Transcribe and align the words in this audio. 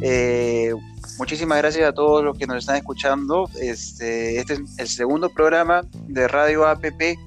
Eh, 0.00 0.72
muchísimas 1.18 1.58
gracias 1.58 1.88
a 1.88 1.92
todos 1.92 2.24
los 2.24 2.38
que 2.38 2.46
nos 2.46 2.58
están 2.58 2.76
escuchando. 2.76 3.48
Este, 3.60 4.38
este 4.38 4.54
es 4.54 4.78
el 4.78 4.88
segundo 4.88 5.28
programa 5.30 5.82
de 6.06 6.28
Radio 6.28 6.66
APP. 6.66 7.18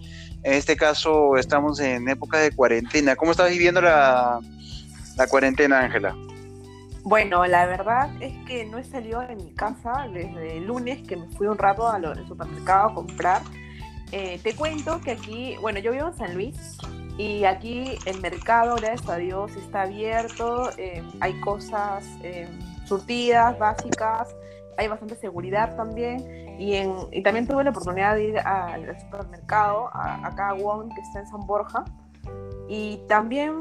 En 0.44 0.54
este 0.54 0.76
caso 0.76 1.38
estamos 1.38 1.80
en 1.80 2.08
época 2.10 2.40
de 2.40 2.52
cuarentena. 2.52 3.16
¿Cómo 3.16 3.32
estás 3.32 3.50
viviendo 3.52 3.82
la, 3.82 4.40
cuarentena, 5.30 5.82
Ángela? 5.82 6.16
Bueno, 7.04 7.46
la 7.46 7.66
verdad 7.66 8.10
es 8.22 8.34
que 8.48 8.66
no 8.66 8.78
he 8.78 8.84
salido 8.84 9.22
de 9.22 9.36
mi 9.36 9.54
casa 9.54 10.08
desde 10.12 10.58
el 10.58 10.66
lunes 10.66 11.06
que 11.08 11.16
me 11.16 11.28
fui 11.36 11.48
un 11.48 11.58
rato 11.58 11.88
al 11.88 12.28
supermercado 12.28 12.90
a 12.90 12.94
comprar. 12.94 13.42
Eh, 14.12 14.40
te 14.44 14.56
cuento 14.56 15.00
que 15.02 15.12
aquí, 15.12 15.56
bueno, 15.62 15.80
yo 15.80 15.92
vivo 15.92 16.08
en 16.08 16.18
San 16.18 16.34
Luis 16.34 16.78
y 17.22 17.46
aquí 17.46 17.98
el 18.06 18.20
mercado, 18.22 18.76
gracias 18.76 19.10
a 19.10 19.18
Dios, 19.18 19.56
está 19.56 19.84
abierto. 19.84 20.70
Eh, 20.78 21.04
hay 21.20 21.40
cosas 21.42 22.06
eh, 22.24 22.48
surtidas, 22.86 23.58
básicas, 23.60 24.36
hay 24.78 24.88
bastante 24.88 25.16
seguridad 25.16 25.76
también. 25.76 26.60
Y, 26.60 26.76
en, 26.76 26.94
y 27.12 27.24
también 27.24 27.48
tuve 27.48 27.64
la 27.64 27.72
oportunidad 27.72 28.16
de 28.16 28.24
ir 28.26 28.40
al 28.40 29.00
supermercado, 29.00 29.90
acá 29.94 30.50
a 30.50 30.54
Wong, 30.54 30.94
que 30.94 31.02
está 31.02 31.20
en 31.22 31.28
San 31.28 31.46
Borja. 31.46 31.84
Y 32.68 33.02
también 33.08 33.60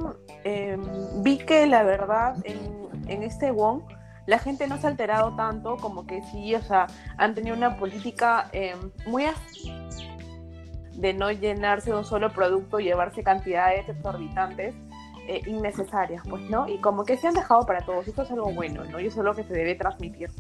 vi 1.23 1.39
que 1.39 1.67
la 1.67 1.83
verdad 1.83 2.37
en 2.45 2.81
en 3.11 3.23
este 3.23 3.51
WON, 3.51 3.85
la 4.27 4.39
gente 4.39 4.67
no 4.67 4.79
se 4.79 4.87
ha 4.87 4.91
alterado 4.91 5.35
tanto 5.35 5.77
como 5.77 6.07
que 6.07 6.23
sí, 6.31 6.55
o 6.55 6.63
sea, 6.63 6.87
han 7.19 7.35
tenido 7.35 7.57
una 7.57 7.77
política 7.77 8.49
eh, 8.53 8.75
muy 9.07 9.25
de 11.01 11.15
no 11.15 11.31
llenarse 11.31 11.91
de 11.91 11.97
un 11.97 12.05
solo 12.05 12.31
producto 12.31 12.79
y 12.79 12.85
llevarse 12.85 13.23
cantidades 13.23 13.89
exorbitantes 13.89 14.75
eh, 15.27 15.41
innecesarias, 15.47 16.23
pues, 16.29 16.43
¿no? 16.51 16.69
Y 16.69 16.79
como 16.81 17.05
que 17.05 17.17
se 17.17 17.29
han 17.29 17.35
dejado 17.35 17.65
para 17.65 17.81
todos, 17.81 18.07
eso 18.07 18.23
es 18.23 18.31
algo 18.31 18.53
bueno, 18.53 18.85
¿no? 18.85 19.01
Y 19.01 19.07
eso 19.07 19.21
es 19.21 19.25
lo 19.25 19.35
que 19.35 19.45
se 19.45 19.55
debe 19.55 19.75
transmitir. 19.75 20.31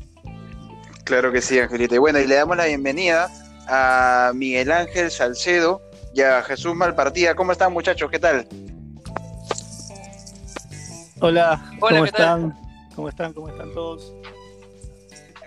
Claro 1.05 1.33
que 1.33 1.41
sí, 1.41 1.59
Angelita. 1.59 1.95
Y 1.95 1.99
bueno, 1.99 2.19
y 2.19 2.27
le 2.27 2.35
damos 2.35 2.57
la 2.57 2.67
bienvenida 2.67 3.29
a 3.69 4.33
Miguel 4.35 4.71
Ángel 4.71 5.11
Salcedo 5.11 5.81
y 6.15 6.21
a 6.21 6.43
Jesús 6.43 6.75
Malpartida. 6.75 7.35
¿Cómo 7.35 7.53
están, 7.53 7.73
muchachos? 7.73 8.11
¿Qué 8.11 8.19
tal? 8.19 8.47
Hola, 11.21 11.63
¿cómo 11.79 12.05
están? 12.05 12.59
¿Cómo 12.95 13.09
están? 13.09 13.33
¿Cómo 13.33 13.49
están 13.49 13.73
todos? 13.73 14.13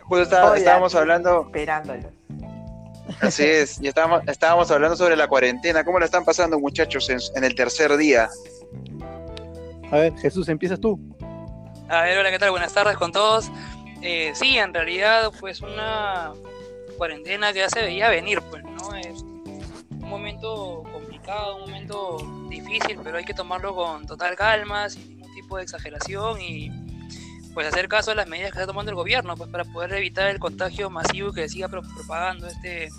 Justo 0.04 0.54
estábamos 0.56 0.96
hablando. 0.96 1.44
Esperándolo. 1.46 2.23
Así 3.22 3.44
es, 3.44 3.82
y 3.82 3.88
estábamos, 3.88 4.22
estábamos 4.28 4.72
hablando 4.72 4.96
sobre 4.96 5.16
la 5.16 5.28
cuarentena. 5.28 5.84
¿Cómo 5.84 6.00
la 6.00 6.06
están 6.06 6.26
pasando, 6.26 6.60
muchachos, 6.60 7.10
en, 7.10 7.44
el 7.44 7.56
tercer 7.56 7.96
día? 7.98 8.30
A 9.92 9.98
ver, 9.98 10.18
Jesús, 10.18 10.48
empiezas 10.50 10.80
tú. 10.80 11.00
A 11.90 12.02
ver, 12.04 12.18
hola, 12.18 12.32
¿qué 12.32 12.40
tal? 12.40 12.52
Buenas 12.52 12.74
tardes 12.74 12.98
con 12.98 13.12
todos. 13.12 13.52
Eh, 14.02 14.32
sí, 14.36 14.58
en 14.58 14.74
realidad, 14.74 15.32
pues 15.40 15.62
una 15.62 16.34
cuarentena 16.98 17.54
que 17.54 17.60
ya 17.60 17.70
se 17.70 17.82
veía 17.82 18.10
venir, 18.10 18.42
pues, 18.50 18.64
¿no? 18.64 18.96
Es 18.96 19.22
un 19.22 20.10
momento 20.10 20.84
complicado, 20.92 21.58
un 21.58 21.62
momento 21.62 22.18
difícil, 22.50 23.00
pero 23.04 23.18
hay 23.18 23.26
que 23.26 23.34
tomarlo 23.34 23.76
con 23.76 24.06
total 24.06 24.36
calma, 24.36 24.88
de 25.58 25.64
exageración 25.64 26.42
y 26.42 26.72
pues 27.54 27.68
hacer 27.68 27.88
caso 27.88 28.12
a 28.12 28.16
las 28.16 28.28
medidas 28.28 28.52
que 28.52 28.58
está 28.58 28.68
tomando 28.68 28.92
el 28.92 28.96
gobierno 28.96 29.36
pues 29.36 29.50
para 29.50 29.64
poder 29.66 29.94
evitar 29.94 30.30
el 30.30 30.40
contagio 30.40 30.90
masivo 30.90 31.34
que 31.34 31.48
siga 31.48 31.68
propagando 31.68 32.48
este, 32.48 32.90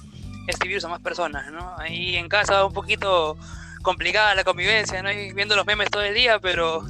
este 0.47 0.69
virus 0.69 0.85
a 0.85 0.89
más 0.89 1.01
personas, 1.01 1.51
¿no? 1.53 1.75
Ahí 1.79 2.17
en 2.17 2.29
casa 2.29 2.65
un 2.65 2.73
poquito 2.73 3.37
complicada 3.83 4.35
la 4.35 4.45
convivencia, 4.45 5.03
¿no? 5.03 5.13
Y 5.13 5.33
viendo 5.33 5.57
los 5.57 5.67
memes 5.67 5.91
todo 5.91 6.03
el 6.03 6.15
día, 6.15 6.39
pero 6.39 6.85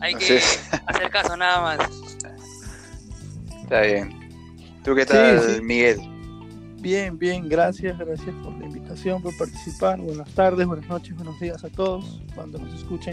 hay 0.00 0.14
que 0.14 0.36
hacer 0.86 1.10
caso 1.10 1.36
nada 1.36 1.60
más. 1.60 1.78
Está 3.62 3.80
bien. 3.80 4.26
¿Tú 4.84 4.94
qué 4.94 5.04
tal, 5.04 5.62
Miguel? 5.62 6.00
Bien, 6.78 7.18
bien, 7.18 7.48
gracias, 7.48 7.98
gracias 7.98 8.32
por 8.44 8.56
la 8.58 8.66
invitación, 8.66 9.20
por 9.20 9.36
participar. 9.36 9.98
Buenas 9.98 10.30
tardes, 10.30 10.66
buenas 10.66 10.86
noches, 10.88 11.16
buenos 11.16 11.40
días 11.40 11.64
a 11.64 11.68
todos 11.68 12.22
cuando 12.34 12.58
nos 12.58 12.72
escuchen. 12.74 13.12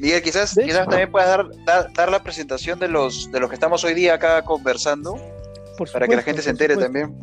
Miguel, 0.00 0.22
quizás, 0.22 0.54
quizás 0.54 0.88
también 0.88 1.12
puedas 1.12 1.28
dar, 1.66 1.92
dar, 1.92 2.10
la 2.10 2.22
presentación 2.22 2.78
de 2.78 2.88
los, 2.88 3.30
de 3.30 3.38
los 3.38 3.50
que 3.50 3.54
estamos 3.54 3.84
hoy 3.84 3.92
día 3.92 4.14
acá 4.14 4.42
conversando, 4.42 5.20
para 5.92 6.08
que 6.08 6.16
la 6.16 6.22
gente 6.22 6.40
se 6.40 6.48
entere 6.48 6.74
también. 6.74 7.14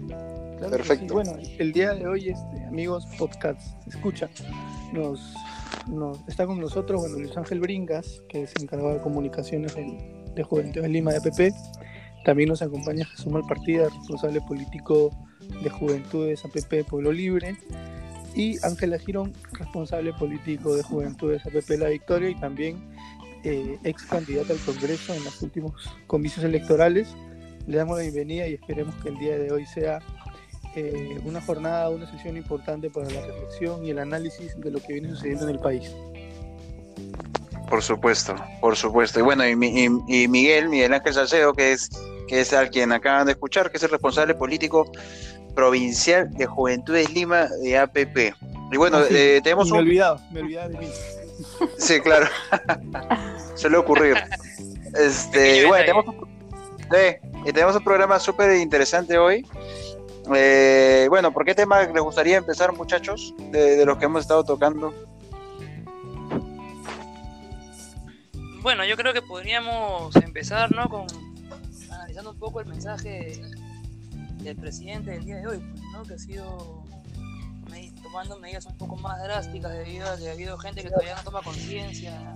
Perfecto. 0.70 1.16
Bueno, 1.16 1.34
el 1.58 1.74
día 1.74 1.96
de 1.96 2.08
hoy, 2.08 2.30
este, 2.30 2.66
amigos 2.68 3.08
podcast, 3.18 3.60
escucha, 3.88 4.30
nos, 4.94 5.34
nos, 5.88 6.20
está 6.28 6.46
con 6.46 6.60
nosotros 6.60 7.02
bueno, 7.02 7.18
Luis 7.18 7.36
Ángel 7.36 7.62
Bringas, 7.62 8.22
que 8.30 8.44
es 8.44 8.54
encargado 8.62 8.94
de 8.94 9.02
comunicaciones 9.02 9.74
de 9.76 10.44
Juventud 10.44 10.84
en 10.84 10.94
Lima 10.94 11.12
de 11.12 11.18
APP. 11.18 11.56
También 12.26 12.50
nos 12.50 12.62
acompaña 12.62 13.06
Jesús 13.06 13.28
Malpartida, 13.34 13.90
responsable 13.90 14.40
político 14.42 15.10
de 15.64 15.70
Juventudes 15.72 16.46
APP 16.46 16.88
Pueblo 16.88 17.12
Libre 17.12 17.58
y 18.38 18.64
Ángela 18.64 19.00
Girón, 19.00 19.34
responsable 19.54 20.14
político 20.14 20.76
de 20.76 20.84
Juventudes 20.84 21.44
APP 21.48 21.72
La 21.80 21.90
Victoria 21.90 22.30
y 22.30 22.36
también 22.36 22.88
eh, 23.44 23.80
ex 23.84 24.04
candidata 24.04 24.54
al 24.54 24.60
Congreso 24.60 25.16
en 25.16 25.24
los 25.24 25.42
últimos 25.42 25.74
comicios 26.06 26.46
electorales. 26.46 27.10
Le 27.66 27.78
damos 27.78 27.98
la 27.98 28.04
bienvenida 28.04 28.48
y 28.48 28.54
esperemos 28.54 28.94
que 29.02 29.10
el 29.10 29.18
día 29.18 29.40
de 29.40 29.52
hoy 29.52 29.66
sea 29.66 30.00
eh, 30.76 31.20
una 31.26 31.42
jornada, 31.42 31.90
una 31.90 32.10
sesión 32.12 32.38
importante 32.38 32.92
para 32.92 33.10
la 33.10 33.26
reflexión 33.26 33.84
y 33.84 33.90
el 33.90 33.98
análisis 33.98 34.56
de 34.60 34.70
lo 34.70 34.80
que 34.82 34.94
viene 34.94 35.10
sucediendo 35.10 35.46
en 35.46 35.56
el 35.56 35.60
país. 35.60 35.92
Por 37.68 37.82
supuesto, 37.82 38.36
por 38.62 38.76
supuesto. 38.76 39.20
Y 39.20 39.24
bueno, 39.24 39.48
y, 39.48 39.56
Miguel, 39.56 40.70
Miguel 40.70 40.94
Ángel 40.94 41.14
Salcedo, 41.14 41.54
que 41.54 41.72
es, 41.72 41.90
que 42.28 42.42
es 42.42 42.54
al 42.54 42.70
quien 42.70 42.92
acaban 42.92 43.26
de 43.26 43.32
escuchar, 43.32 43.72
que 43.72 43.78
es 43.78 43.84
el 43.84 43.90
responsable 43.90 44.36
político 44.36 44.92
provincial 45.58 46.32
de 46.36 46.46
Juventudes 46.46 47.12
Lima 47.12 47.48
de 47.64 47.80
APP. 47.80 48.36
Y 48.72 48.78
bueno, 48.78 49.00
eh, 49.10 49.42
tenemos 49.44 49.72
me 49.72 49.80
un... 49.80 49.86
olvidado, 49.86 50.22
me 50.32 50.42
olvidaba 50.42 50.70
de 50.70 50.78
mí. 50.78 50.88
Sí, 51.80 52.00
claro. 52.00 52.28
Suele 53.56 53.78
ocurrir. 53.78 54.18
Este, 54.96 55.66
bueno, 55.66 55.84
tenemos 55.84 56.08
un, 56.08 57.54
tenemos 57.54 57.76
un 57.76 57.84
programa 57.84 58.20
súper 58.20 58.56
interesante 58.58 59.18
hoy. 59.18 59.46
Eh, 60.36 61.08
bueno, 61.10 61.32
¿por 61.32 61.44
qué 61.44 61.56
tema 61.56 61.82
les 61.84 62.04
gustaría 62.04 62.38
empezar, 62.38 62.72
muchachos, 62.74 63.34
de, 63.52 63.78
de 63.78 63.86
los 63.86 63.98
que 63.98 64.06
hemos 64.06 64.22
estado 64.22 64.44
tocando? 64.44 64.94
Bueno, 68.62 68.86
yo 68.86 68.96
creo 68.96 69.14
que 69.14 69.24
podríamos 69.24 70.16
empezar, 70.18 70.72
¿no? 70.76 70.88
Con 70.90 71.08
analizando 71.92 72.32
un 72.32 72.40
poco 72.40 72.60
el 72.60 72.68
mensaje 72.68 73.42
del 74.40 74.56
presidente 74.56 75.12
del 75.12 75.26
día 75.26 75.38
de 75.38 75.48
hoy, 75.48 75.60
pues, 75.60 75.82
¿no? 75.94 76.04
que 76.04 76.14
ha 76.14 76.20
sido 76.20 76.84
tomando 78.02 78.40
medidas 78.40 78.66
un 78.66 78.78
poco 78.78 78.96
más 78.96 79.22
drásticas 79.22 79.72
debido 79.74 80.10
a 80.10 80.18
que 80.18 80.30
ha 80.30 80.32
habido 80.32 80.58
gente 80.58 80.82
que 80.82 80.90
todavía 80.90 81.16
no 81.16 81.24
toma 81.24 81.42
conciencia 81.42 82.36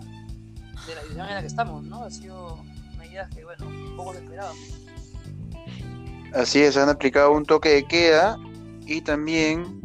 de 0.87 0.95
la 0.95 1.01
situación 1.01 1.27
en 1.27 1.35
la 1.35 1.41
que 1.41 1.47
estamos, 1.47 1.83
¿no? 1.83 2.03
Ha 2.03 2.11
sido 2.11 2.59
medidas 2.97 3.33
que, 3.33 3.43
bueno, 3.43 3.67
un 3.67 3.95
poco 3.95 4.13
desesperadas. 4.13 4.55
Así 6.33 6.59
es, 6.61 6.77
han 6.77 6.89
aplicado 6.89 7.31
un 7.31 7.45
toque 7.45 7.69
de 7.69 7.83
queda 7.85 8.37
y 8.85 9.01
también 9.01 9.81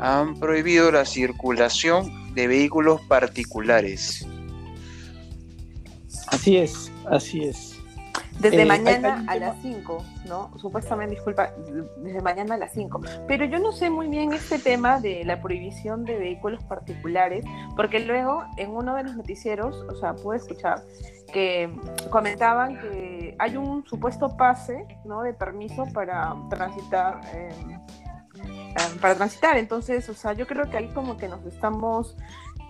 han 0.00 0.38
prohibido 0.38 0.90
la 0.90 1.04
circulación 1.04 2.34
de 2.34 2.46
vehículos 2.46 3.00
particulares. 3.02 4.26
Así 6.28 6.56
es, 6.56 6.90
así 7.10 7.44
es. 7.44 7.81
Desde 8.42 8.62
eh, 8.62 8.66
mañana 8.66 9.24
a 9.28 9.36
las 9.36 9.56
5, 9.62 10.04
¿no? 10.26 10.50
Supuestamente, 10.58 11.14
disculpa, 11.14 11.52
desde 11.98 12.20
mañana 12.20 12.56
a 12.56 12.58
las 12.58 12.72
5. 12.72 13.00
Pero 13.28 13.44
yo 13.44 13.60
no 13.60 13.70
sé 13.70 13.88
muy 13.88 14.08
bien 14.08 14.32
este 14.32 14.58
tema 14.58 15.00
de 15.00 15.24
la 15.24 15.40
prohibición 15.40 16.04
de 16.04 16.18
vehículos 16.18 16.62
particulares, 16.64 17.44
porque 17.76 18.00
luego 18.00 18.44
en 18.56 18.70
uno 18.70 18.96
de 18.96 19.04
los 19.04 19.16
noticieros, 19.16 19.76
o 19.88 19.94
sea, 19.94 20.14
pude 20.14 20.38
escuchar 20.38 20.82
que 21.32 21.72
comentaban 22.10 22.80
que 22.80 23.36
hay 23.38 23.56
un 23.56 23.86
supuesto 23.86 24.36
pase, 24.36 24.86
¿no? 25.04 25.22
De 25.22 25.32
permiso 25.34 25.86
para 25.94 26.34
transitar. 26.50 27.20
Em, 27.32 27.78
para 29.00 29.14
transitar, 29.14 29.56
entonces, 29.56 30.08
o 30.08 30.14
sea, 30.14 30.32
yo 30.32 30.46
creo 30.46 30.68
que 30.68 30.78
ahí 30.78 30.88
como 30.88 31.16
que 31.16 31.28
nos 31.28 31.44
estamos 31.44 32.16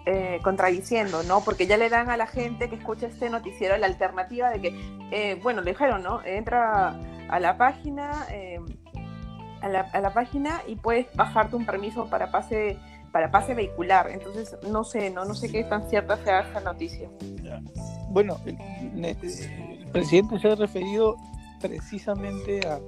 eh, 0.07 0.41
contradiciendo, 0.43 1.23
¿no? 1.23 1.43
Porque 1.45 1.67
ya 1.67 1.77
le 1.77 1.89
dan 1.89 2.11
a 2.11 2.17
la 2.17 2.27
gente 2.27 2.69
que 2.69 2.77
escucha 2.77 3.07
este 3.07 3.31
noticiero 3.31 3.77
la 3.77 3.87
alternativa 3.87 4.51
de 4.51 4.61
que, 4.61 4.99
eh, 5.11 5.39
bueno, 5.43 5.63
le 5.63 5.73
dijeron, 5.73 6.03
¿no? 6.03 6.25
Entra 6.25 6.99
a 7.29 7.41
la 7.41 7.57
página, 7.57 8.27
eh, 8.31 8.59
a, 9.61 9.69
la, 9.69 9.81
a, 9.81 10.01
la, 10.01 10.13
página 10.13 10.63
y 10.67 10.77
puedes 10.77 11.07
bajarte 11.15 11.57
un 11.57 11.67
permiso 11.67 12.07
para 12.11 12.31
pase 12.31 12.79
para 13.13 13.31
pase 13.31 13.55
vehicular. 13.55 14.11
Entonces, 14.11 14.57
no 14.69 14.83
sé, 14.85 15.11
no, 15.11 15.25
no 15.25 15.35
sé 15.35 15.51
qué 15.51 15.63
tan 15.65 15.89
cierta 15.89 16.17
sea 16.25 16.41
esta 16.41 16.61
noticia. 16.61 17.09
Bueno, 18.09 18.39
el, 18.47 18.57
presidente 19.93 20.39
se 20.41 20.49
ha 20.49 20.55
referido 20.55 21.17
precisamente 21.61 22.67
a 22.67 22.81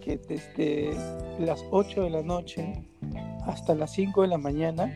que 0.00 0.16
desde 0.16 0.96
las 1.38 1.62
8 1.70 2.04
de 2.04 2.10
la 2.10 2.22
noche 2.22 2.88
hasta 3.46 3.74
las 3.74 3.92
5 3.92 4.22
de 4.22 4.28
la 4.28 4.38
mañana 4.38 4.92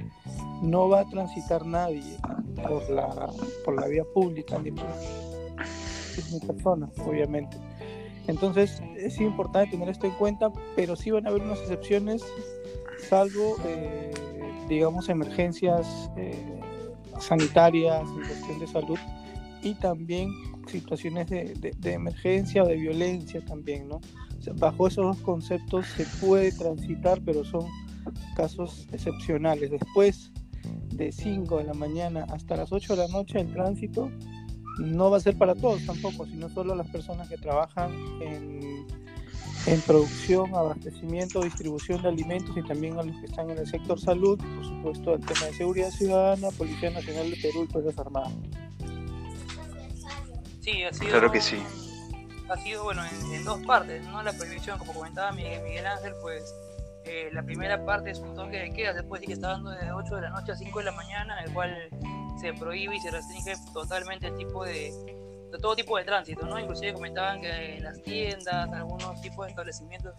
no 0.62 0.88
va 0.88 1.00
a 1.00 1.09
transitar 1.09 1.67
nadie 1.67 2.17
por 2.56 2.88
la, 2.88 3.31
por 3.64 3.79
la 3.79 3.88
vía 3.88 4.05
pública 4.14 4.59
ni 4.59 4.70
personas, 6.47 6.91
obviamente. 6.99 7.56
Entonces 8.29 8.81
es 8.97 9.20
importante 9.20 9.73
tener 9.73 9.88
esto 9.88 10.06
en 10.06 10.12
cuenta, 10.12 10.53
pero 10.76 10.94
sí 10.97 11.11
van 11.11 11.26
a 11.26 11.31
haber 11.31 11.43
unas 11.43 11.59
excepciones, 11.61 12.23
salvo, 13.09 13.56
eh, 13.64 14.12
digamos, 14.69 15.09
emergencias 15.09 16.11
eh, 16.17 16.61
sanitarias 17.19 18.03
cuestión 18.09 18.61
de 18.61 18.67
salud 18.67 18.99
y 19.62 19.75
también 19.75 20.31
situaciones 20.69 21.29
de, 21.29 21.75
de, 21.76 21.93
emergencia 21.93 22.62
o 22.62 22.67
de 22.67 22.76
violencia 22.76 23.44
también, 23.44 23.88
¿no? 23.88 24.00
bajo 24.55 24.88
esos 24.88 25.05
dos 25.05 25.19
conceptos 25.19 25.87
se 25.87 26.05
puede 26.25 26.50
transitar, 26.53 27.20
pero 27.25 27.44
son 27.44 27.67
casos 28.37 28.88
excepcionales. 28.93 29.70
Después 29.70 30.32
de 30.93 31.12
5 31.12 31.59
de 31.59 31.65
la 31.65 31.75
mañana 31.75 32.27
hasta 32.31 32.56
las 32.56 32.73
8 32.73 32.97
de 32.97 33.06
la 33.06 33.09
noche 33.09 33.41
el 33.41 33.53
tránsito 33.53 34.11
no 34.79 35.11
va 35.11 35.19
a 35.19 35.21
ser 35.21 35.37
para 35.37 35.55
todos 35.55 35.85
tampoco, 35.85 36.27
sino 36.27 36.49
solo 36.49 36.75
las 36.75 36.89
personas 36.89 37.29
que 37.29 37.37
trabajan 37.37 37.93
en, 38.21 38.87
en 39.67 39.81
producción, 39.83 40.55
abastecimiento, 40.55 41.43
distribución 41.43 42.03
de 42.03 42.09
alimentos 42.09 42.56
y 42.56 42.62
también 42.62 42.99
a 42.99 43.03
los 43.03 43.17
que 43.17 43.27
están 43.27 43.50
en 43.50 43.59
el 43.59 43.67
sector 43.67 44.00
salud, 44.00 44.39
por 44.39 44.65
supuesto 44.65 45.15
el 45.15 45.21
tema 45.21 45.47
de 45.47 45.55
seguridad 45.55 45.91
ciudadana, 45.91 46.49
Policía 46.50 46.91
Nacional 46.91 47.31
de 47.31 47.37
Perú 47.37 47.67
y 47.69 47.73
Fuerzas 47.73 47.99
Armadas. 47.99 48.33
Sí, 50.61 50.83
ha 50.85 50.93
sido, 50.93 51.11
claro 51.11 51.31
que 51.31 51.41
sí. 51.41 51.62
Ha 52.49 52.56
sido, 52.59 52.85
bueno, 52.85 53.03
en, 53.33 53.45
dos 53.45 53.61
partes, 53.67 54.06
¿no? 54.09 54.23
La 54.23 54.33
prohibición, 54.33 54.79
como 54.79 54.93
comentaba 54.93 55.33
Miguel, 55.33 55.62
Miguel 55.62 55.87
Ángel, 55.87 56.12
pues 56.23 56.55
eh, 57.04 57.31
la 57.32 57.43
primera 57.43 57.84
parte 57.84 58.10
es 58.10 58.19
un 58.19 58.34
toque 58.34 58.58
de 58.58 58.72
queda, 58.72 58.93
después 58.93 59.20
sí 59.20 59.26
que 59.26 59.32
está 59.34 59.49
dando 59.49 59.70
de 59.70 59.93
8 59.93 60.16
de 60.16 60.22
la 60.22 60.31
noche 60.31 60.52
a 60.52 60.56
5 60.56 60.78
de 60.78 60.84
la 60.84 60.93
mañana, 60.93 61.43
el 61.43 61.52
cual 61.52 61.88
se 62.40 62.52
prohíbe 62.54 62.96
y 62.96 63.00
se 63.00 63.10
restringe 63.10 63.54
totalmente 63.72 64.28
el 64.28 64.37
tipo 64.37 64.64
de, 64.64 64.93
de 65.52 65.58
todo 65.58 65.76
tipo 65.76 65.99
de 65.99 66.04
tránsito, 66.04 66.46
¿no? 66.46 66.58
Inclusive 66.58 66.94
comentaban 66.94 67.40
que 67.40 67.78
las 67.81 68.02
tiendas, 68.02 68.72
algunos 68.72 69.20
tipos 69.20 69.44
de 69.44 69.50
establecimientos 69.50 70.14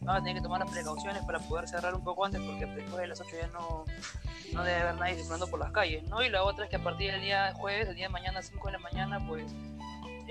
van 0.00 0.16
a 0.16 0.18
tener 0.20 0.34
que 0.36 0.42
tomar 0.42 0.60
las 0.60 0.70
precauciones 0.70 1.22
para 1.24 1.38
poder 1.38 1.68
cerrar 1.68 1.94
un 1.94 2.02
poco 2.02 2.24
antes 2.24 2.40
porque 2.40 2.66
después 2.66 2.96
de 2.96 3.06
las 3.06 3.20
8 3.20 3.30
ya 3.40 3.46
no, 3.48 3.84
no 4.52 4.64
debe 4.64 4.80
haber 4.80 4.96
nadie 4.96 5.14
circulando 5.14 5.46
por 5.48 5.60
las 5.60 5.70
calles, 5.70 6.02
¿no? 6.08 6.22
Y 6.22 6.28
la 6.30 6.42
otra 6.42 6.64
es 6.64 6.70
que 6.70 6.76
a 6.76 6.82
partir 6.82 7.12
del 7.12 7.20
día 7.20 7.52
jueves, 7.54 7.88
el 7.88 7.94
día 7.94 8.06
de 8.06 8.12
mañana, 8.12 8.42
5 8.42 8.66
de 8.66 8.72
la 8.72 8.78
mañana, 8.78 9.24
pues 9.26 9.52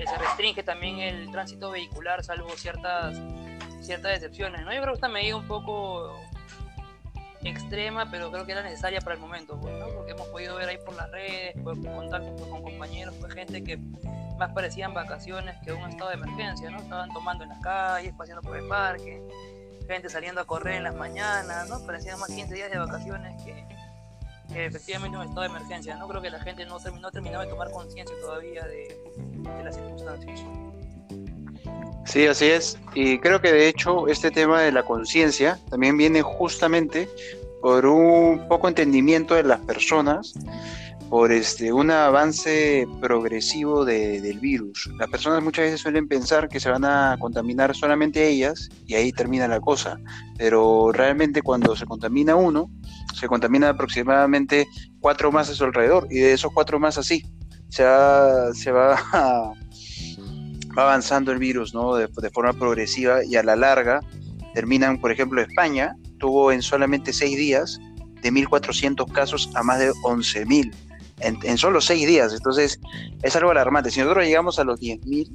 se 0.05 0.17
restringe 0.17 0.63
también 0.63 0.99
el 0.99 1.31
tránsito 1.31 1.71
vehicular, 1.71 2.23
salvo 2.23 2.49
ciertas 2.55 3.17
ciertas 3.81 4.13
excepciones, 4.13 4.61
¿no? 4.63 4.73
Yo 4.73 4.81
creo 4.81 4.93
que 4.93 4.97
esta 4.97 5.07
medida 5.07 5.35
un 5.35 5.47
poco 5.47 6.19
extrema, 7.43 8.09
pero 8.11 8.31
creo 8.31 8.45
que 8.45 8.51
era 8.51 8.61
necesaria 8.61 9.01
para 9.01 9.15
el 9.15 9.19
momento, 9.19 9.59
pues, 9.59 9.73
¿no? 9.77 9.87
Porque 9.87 10.11
hemos 10.11 10.27
podido 10.27 10.55
ver 10.55 10.69
ahí 10.69 10.77
por 10.77 10.95
las 10.95 11.09
redes, 11.11 11.55
por 11.63 11.81
contacto 11.83 12.35
con 12.49 12.61
compañeros, 12.61 13.15
pues 13.19 13.33
gente 13.33 13.63
que 13.63 13.77
más 14.37 14.51
parecían 14.53 14.93
vacaciones 14.93 15.55
que 15.63 15.73
un 15.73 15.89
estado 15.89 16.09
de 16.09 16.15
emergencia, 16.17 16.69
¿no? 16.69 16.77
Estaban 16.77 17.11
tomando 17.11 17.43
en 17.43 17.49
las 17.49 17.59
calles, 17.59 18.13
paseando 18.17 18.41
por 18.41 18.57
el 18.57 18.67
parque, 18.67 19.21
gente 19.87 20.09
saliendo 20.09 20.41
a 20.41 20.45
correr 20.45 20.75
en 20.75 20.83
las 20.83 20.95
mañanas, 20.95 21.67
¿no? 21.69 21.83
Parecían 21.85 22.19
más 22.19 22.29
15 22.29 22.53
días 22.53 22.71
de 22.71 22.77
vacaciones 22.77 23.43
que, 23.43 23.65
efectivamente 24.55 25.17
un 25.17 25.23
estado 25.23 25.41
de 25.41 25.47
emergencia, 25.47 25.95
¿no? 25.95 26.07
Creo 26.07 26.21
que 26.21 26.29
la 26.29 26.39
gente 26.39 26.65
no, 26.65 26.77
no 26.79 27.11
terminado 27.11 27.43
de 27.43 27.49
tomar 27.49 27.71
conciencia 27.71 28.15
todavía 28.21 28.63
de, 28.65 28.97
de 29.57 29.63
las 29.63 29.75
circunstancias. 29.75 30.41
Sí, 32.05 32.25
así 32.25 32.45
es. 32.45 32.77
Y 32.93 33.19
creo 33.19 33.41
que 33.41 33.51
de 33.51 33.67
hecho 33.67 34.07
este 34.07 34.31
tema 34.31 34.61
de 34.61 34.71
la 34.71 34.83
conciencia 34.83 35.59
también 35.69 35.97
viene 35.97 36.21
justamente 36.21 37.07
por 37.61 37.85
un 37.85 38.47
poco 38.47 38.67
entendimiento 38.67 39.35
de 39.35 39.43
las 39.43 39.59
personas, 39.59 40.33
por 41.11 41.33
este, 41.33 41.73
un 41.73 41.91
avance 41.91 42.87
progresivo 43.01 43.83
del 43.83 44.39
virus. 44.39 44.89
Las 44.97 45.09
personas 45.09 45.43
muchas 45.43 45.65
veces 45.65 45.81
suelen 45.81 46.07
pensar 46.07 46.47
que 46.47 46.61
se 46.61 46.69
van 46.69 46.85
a 46.85 47.17
contaminar 47.19 47.75
solamente 47.75 48.29
ellas 48.29 48.69
y 48.87 48.95
ahí 48.95 49.11
termina 49.11 49.45
la 49.49 49.59
cosa, 49.59 49.99
pero 50.37 50.93
realmente 50.93 51.41
cuando 51.41 51.75
se 51.75 51.85
contamina 51.85 52.37
uno, 52.37 52.71
se 53.13 53.27
contamina 53.27 53.67
aproximadamente 53.67 54.67
cuatro 55.01 55.33
más 55.33 55.49
a 55.49 55.53
su 55.53 55.65
alrededor 55.65 56.07
y 56.09 56.19
de 56.19 56.31
esos 56.31 56.53
cuatro 56.53 56.79
más 56.79 56.97
así. 56.97 57.25
Se 57.67 57.83
va, 57.83 58.53
avanzando 60.77 61.33
el 61.33 61.39
virus 61.39 61.73
¿no? 61.73 61.95
de, 61.95 62.07
forma 62.33 62.53
progresiva 62.53 63.25
y 63.25 63.35
a 63.35 63.43
la 63.43 63.57
larga 63.57 63.99
terminan, 64.53 65.01
por 65.01 65.11
ejemplo, 65.11 65.41
España 65.41 65.93
tuvo 66.19 66.53
en 66.53 66.61
solamente 66.61 67.11
seis 67.11 67.37
días 67.37 67.81
de 68.21 68.31
1.400 68.31 69.11
casos 69.11 69.49
a 69.55 69.63
más 69.63 69.79
de 69.79 69.91
11.000 69.91 70.71
en, 71.21 71.37
en 71.43 71.57
solo 71.57 71.81
seis 71.81 72.07
días. 72.07 72.33
Entonces 72.33 72.79
es 73.21 73.35
algo 73.35 73.51
alarmante. 73.51 73.91
Si 73.91 73.99
nosotros 73.99 74.25
llegamos 74.25 74.59
a 74.59 74.63
los 74.63 74.79
10.000, 74.79 75.29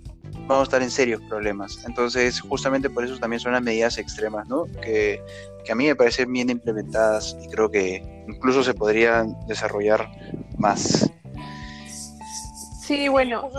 vamos 0.46 0.60
a 0.60 0.62
estar 0.64 0.82
en 0.82 0.90
serios 0.90 1.20
problemas. 1.22 1.84
Entonces, 1.86 2.40
justamente 2.40 2.90
por 2.90 3.04
eso 3.04 3.18
también 3.18 3.40
son 3.40 3.52
las 3.52 3.62
medidas 3.62 3.98
extremas, 3.98 4.48
¿no? 4.48 4.64
Que, 4.82 5.22
que, 5.64 5.72
a 5.72 5.74
mí 5.74 5.86
me 5.86 5.96
parecen 5.96 6.32
bien 6.32 6.50
implementadas 6.50 7.36
y 7.42 7.48
creo 7.48 7.70
que 7.70 8.24
incluso 8.28 8.62
se 8.62 8.74
podrían 8.74 9.36
desarrollar 9.46 10.08
más. 10.58 11.10
Sí, 12.80 13.08
bueno. 13.08 13.50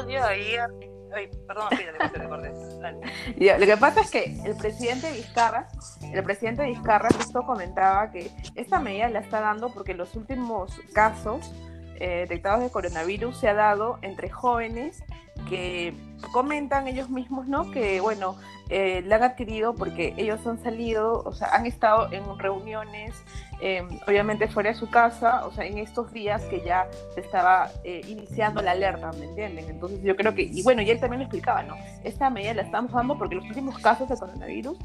Lo 3.35 3.65
que 3.65 3.77
pasa 3.77 4.01
es 4.01 4.11
que 4.11 4.39
el 4.45 4.55
presidente 4.55 5.11
Vizcarra, 5.11 5.67
el 6.13 6.23
presidente 6.23 6.63
Vizcarra 6.63 7.09
justo 7.17 7.41
comentaba 7.43 8.11
que 8.11 8.31
esta 8.55 8.79
medida 8.79 9.09
la 9.09 9.19
está 9.19 9.41
dando 9.41 9.73
porque 9.73 9.93
los 9.93 10.15
últimos 10.15 10.71
casos 10.93 11.51
eh, 11.99 12.19
detectados 12.21 12.63
de 12.63 12.69
coronavirus 12.69 13.37
se 13.37 13.47
ha 13.47 13.53
dado 13.53 13.99
entre 14.01 14.29
jóvenes 14.29 15.03
que 15.49 15.93
comentan 16.31 16.87
ellos 16.87 17.09
mismos, 17.09 17.47
¿no? 17.47 17.71
Que, 17.71 18.01
bueno, 18.01 18.35
eh, 18.69 19.01
la 19.05 19.15
han 19.17 19.23
adquirido 19.23 19.75
porque 19.75 20.13
ellos 20.17 20.45
han 20.45 20.61
salido, 20.61 21.23
o 21.23 21.33
sea, 21.33 21.55
han 21.55 21.65
estado 21.65 22.11
en 22.11 22.37
reuniones, 22.37 23.13
em, 23.61 23.87
obviamente 24.05 24.47
fuera 24.47 24.69
de 24.71 24.75
su 24.75 24.89
casa, 24.89 25.45
o 25.45 25.51
sea, 25.51 25.65
en 25.65 25.77
estos 25.77 26.11
días 26.11 26.43
que 26.43 26.61
ya 26.61 26.87
se 27.15 27.21
estaba 27.21 27.69
eh, 27.83 28.01
iniciando 28.07 28.61
la 28.61 28.71
alerta, 28.71 29.11
¿me 29.13 29.25
entienden? 29.25 29.69
Entonces 29.69 30.01
yo 30.03 30.15
creo 30.15 30.35
que, 30.35 30.43
y 30.43 30.63
bueno, 30.63 30.81
y 30.81 30.89
él 30.91 30.99
también 30.99 31.19
lo 31.19 31.25
explicaba, 31.25 31.63
¿no? 31.63 31.75
Esta 32.03 32.29
medida 32.29 32.53
la 32.53 32.63
estamos 32.63 32.91
dando 32.91 33.17
porque 33.17 33.35
los 33.35 33.45
últimos 33.45 33.79
casos 33.79 34.09
de 34.09 34.17
coronavirus 34.17 34.77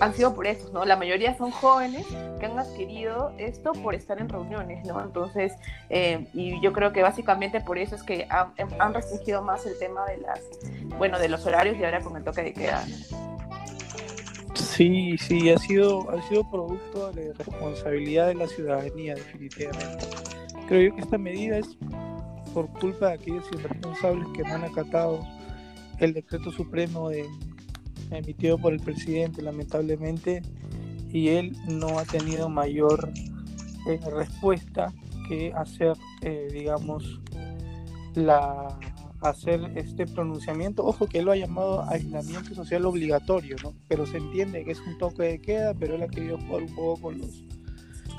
han 0.00 0.14
sido 0.14 0.34
por 0.34 0.46
eso, 0.46 0.70
¿no? 0.72 0.84
La 0.84 0.96
mayoría 0.96 1.36
son 1.36 1.50
jóvenes 1.52 2.06
que 2.40 2.46
han 2.46 2.58
adquirido 2.58 3.32
esto 3.38 3.72
por 3.72 3.94
estar 3.94 4.18
en 4.20 4.28
reuniones, 4.28 4.84
¿no? 4.84 5.00
Entonces, 5.00 5.52
em, 5.90 6.26
y 6.34 6.60
yo 6.60 6.72
creo 6.72 6.92
que 6.92 7.02
básicamente 7.02 7.60
por 7.60 7.78
eso 7.78 7.94
es 7.94 8.02
que 8.02 8.26
han, 8.30 8.52
han 8.80 8.94
restringido 8.94 9.42
más 9.42 9.64
el 9.64 9.78
tema 9.78 9.97
de 10.06 10.18
las 10.18 10.40
bueno, 10.98 11.18
de 11.18 11.28
los 11.28 11.44
horarios 11.46 11.76
y 11.78 11.84
ahora 11.84 12.00
con 12.00 12.16
el 12.16 12.24
toque 12.24 12.42
de 12.42 12.52
queda. 12.52 12.84
Sí, 14.54 15.16
sí, 15.18 15.50
ha 15.50 15.58
sido, 15.58 16.10
ha 16.10 16.20
sido 16.28 16.48
producto 16.50 17.12
de 17.12 17.28
la 17.28 17.34
responsabilidad 17.34 18.28
de 18.28 18.34
la 18.34 18.46
ciudadanía, 18.48 19.14
definitivamente. 19.14 20.06
Creo 20.66 20.90
yo 20.90 20.96
que 20.96 21.02
esta 21.02 21.18
medida 21.18 21.58
es 21.58 21.76
por 22.52 22.68
culpa 22.78 23.08
de 23.08 23.14
aquellos 23.14 23.44
irresponsables 23.52 24.26
que 24.34 24.42
no 24.42 24.54
han 24.54 24.64
acatado 24.64 25.20
el 25.98 26.12
decreto 26.12 26.50
supremo 26.50 27.10
emitido 28.10 28.58
por 28.58 28.72
el 28.72 28.80
presidente, 28.80 29.42
lamentablemente, 29.42 30.42
y 31.10 31.28
él 31.28 31.56
no 31.68 31.98
ha 31.98 32.04
tenido 32.04 32.48
mayor 32.48 33.10
eh, 33.86 34.00
respuesta 34.10 34.92
que 35.28 35.52
hacer, 35.54 35.96
eh, 36.22 36.48
digamos, 36.52 37.20
la 38.14 38.78
hacer 39.20 39.72
este 39.74 40.06
pronunciamiento. 40.06 40.84
Ojo 40.84 41.06
que 41.06 41.18
él 41.18 41.24
lo 41.24 41.32
ha 41.32 41.36
llamado 41.36 41.82
aislamiento 41.88 42.54
social 42.54 42.84
obligatorio, 42.86 43.56
¿no? 43.62 43.74
Pero 43.88 44.06
se 44.06 44.18
entiende 44.18 44.64
que 44.64 44.72
es 44.72 44.80
un 44.80 44.96
toque 44.98 45.24
de 45.24 45.40
queda, 45.40 45.74
pero 45.74 45.96
él 45.96 46.02
ha 46.02 46.08
querido 46.08 46.38
jugar 46.38 46.62
un 46.62 46.74
poco 46.74 47.02
con 47.02 47.18
los, 47.18 47.44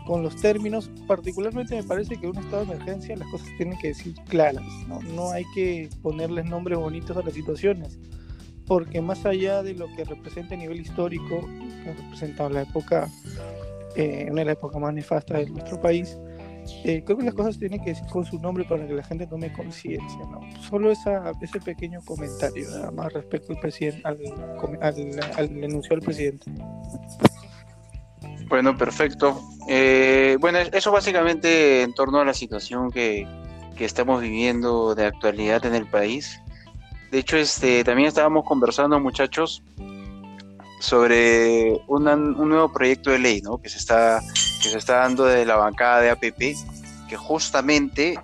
con 0.05 0.23
los 0.23 0.35
términos. 0.35 0.91
Particularmente 1.07 1.75
me 1.75 1.83
parece 1.83 2.17
que 2.17 2.25
en 2.25 2.37
un 2.37 2.43
estado 2.43 2.65
de 2.65 2.73
emergencia 2.73 3.15
las 3.15 3.27
cosas 3.29 3.47
tienen 3.57 3.77
que 3.79 3.89
decir 3.89 4.13
claras, 4.27 4.65
¿no? 4.87 4.99
No 5.15 5.31
hay 5.31 5.45
que 5.55 5.89
ponerles 6.01 6.45
nombres 6.45 6.77
bonitos 6.77 7.15
a 7.15 7.21
las 7.21 7.33
situaciones, 7.33 7.97
porque 8.65 9.01
más 9.01 9.25
allá 9.25 9.63
de 9.63 9.73
lo 9.75 9.87
que 9.95 10.03
representa 10.03 10.55
a 10.55 10.57
nivel 10.57 10.81
histórico, 10.81 11.47
que 11.83 11.89
ha 11.89 11.93
representado 11.93 12.49
la 12.49 12.63
época, 12.63 13.09
eh, 13.95 14.27
una 14.29 14.41
de 14.41 14.45
las 14.45 14.57
épocas 14.57 14.81
más 14.81 14.93
nefastas 14.93 15.39
de 15.39 15.49
nuestro 15.49 15.79
país, 15.79 16.17
eh, 16.83 17.03
creo 17.05 17.17
que 17.17 17.25
las 17.25 17.33
cosas 17.33 17.57
tienen 17.57 17.83
que 17.83 17.91
decir 17.91 18.05
con 18.07 18.25
su 18.25 18.39
nombre 18.39 18.63
para 18.63 18.85
que 18.87 18.93
la 18.93 19.03
gente 19.03 19.27
tome 19.27 19.51
conciencia, 19.51 20.19
¿no? 20.29 20.39
Solo 20.61 20.91
esa, 20.91 21.31
ese 21.41 21.59
pequeño 21.59 22.01
comentario, 22.05 22.69
nada 22.69 22.91
más 22.91 23.13
respecto 23.13 23.53
al 23.53 23.59
presidente, 23.59 24.01
al, 24.05 24.17
al, 24.81 25.63
enuncio 25.63 25.95
del 25.95 26.01
presidente. 26.01 26.51
Bueno, 28.47 28.77
perfecto. 28.77 29.41
Eh, 29.67 30.37
bueno, 30.39 30.59
eso 30.59 30.91
básicamente 30.91 31.83
en 31.83 31.93
torno 31.93 32.19
a 32.19 32.25
la 32.25 32.33
situación 32.33 32.91
que, 32.91 33.27
que 33.75 33.85
estamos 33.85 34.21
viviendo 34.21 34.95
de 34.95 35.05
actualidad 35.05 35.65
en 35.65 35.75
el 35.75 35.85
país. 35.85 36.41
De 37.11 37.19
hecho, 37.19 37.37
este, 37.37 37.83
también 37.83 38.07
estábamos 38.07 38.43
conversando, 38.45 38.99
muchachos, 38.99 39.63
sobre 40.79 41.79
un 41.88 42.03
nuevo 42.50 42.71
proyecto 42.71 43.12
de 43.12 43.19
ley, 43.19 43.41
¿no? 43.41 43.62
Que 43.62 43.69
se 43.69 43.77
está 43.77 44.21
que 44.62 44.69
se 44.69 44.77
está 44.77 44.98
dando 44.98 45.25
de 45.25 45.45
la 45.45 45.55
bancada 45.55 46.01
de 46.01 46.09
APP, 46.09 46.55
que 47.07 47.17
justamente 47.17 48.19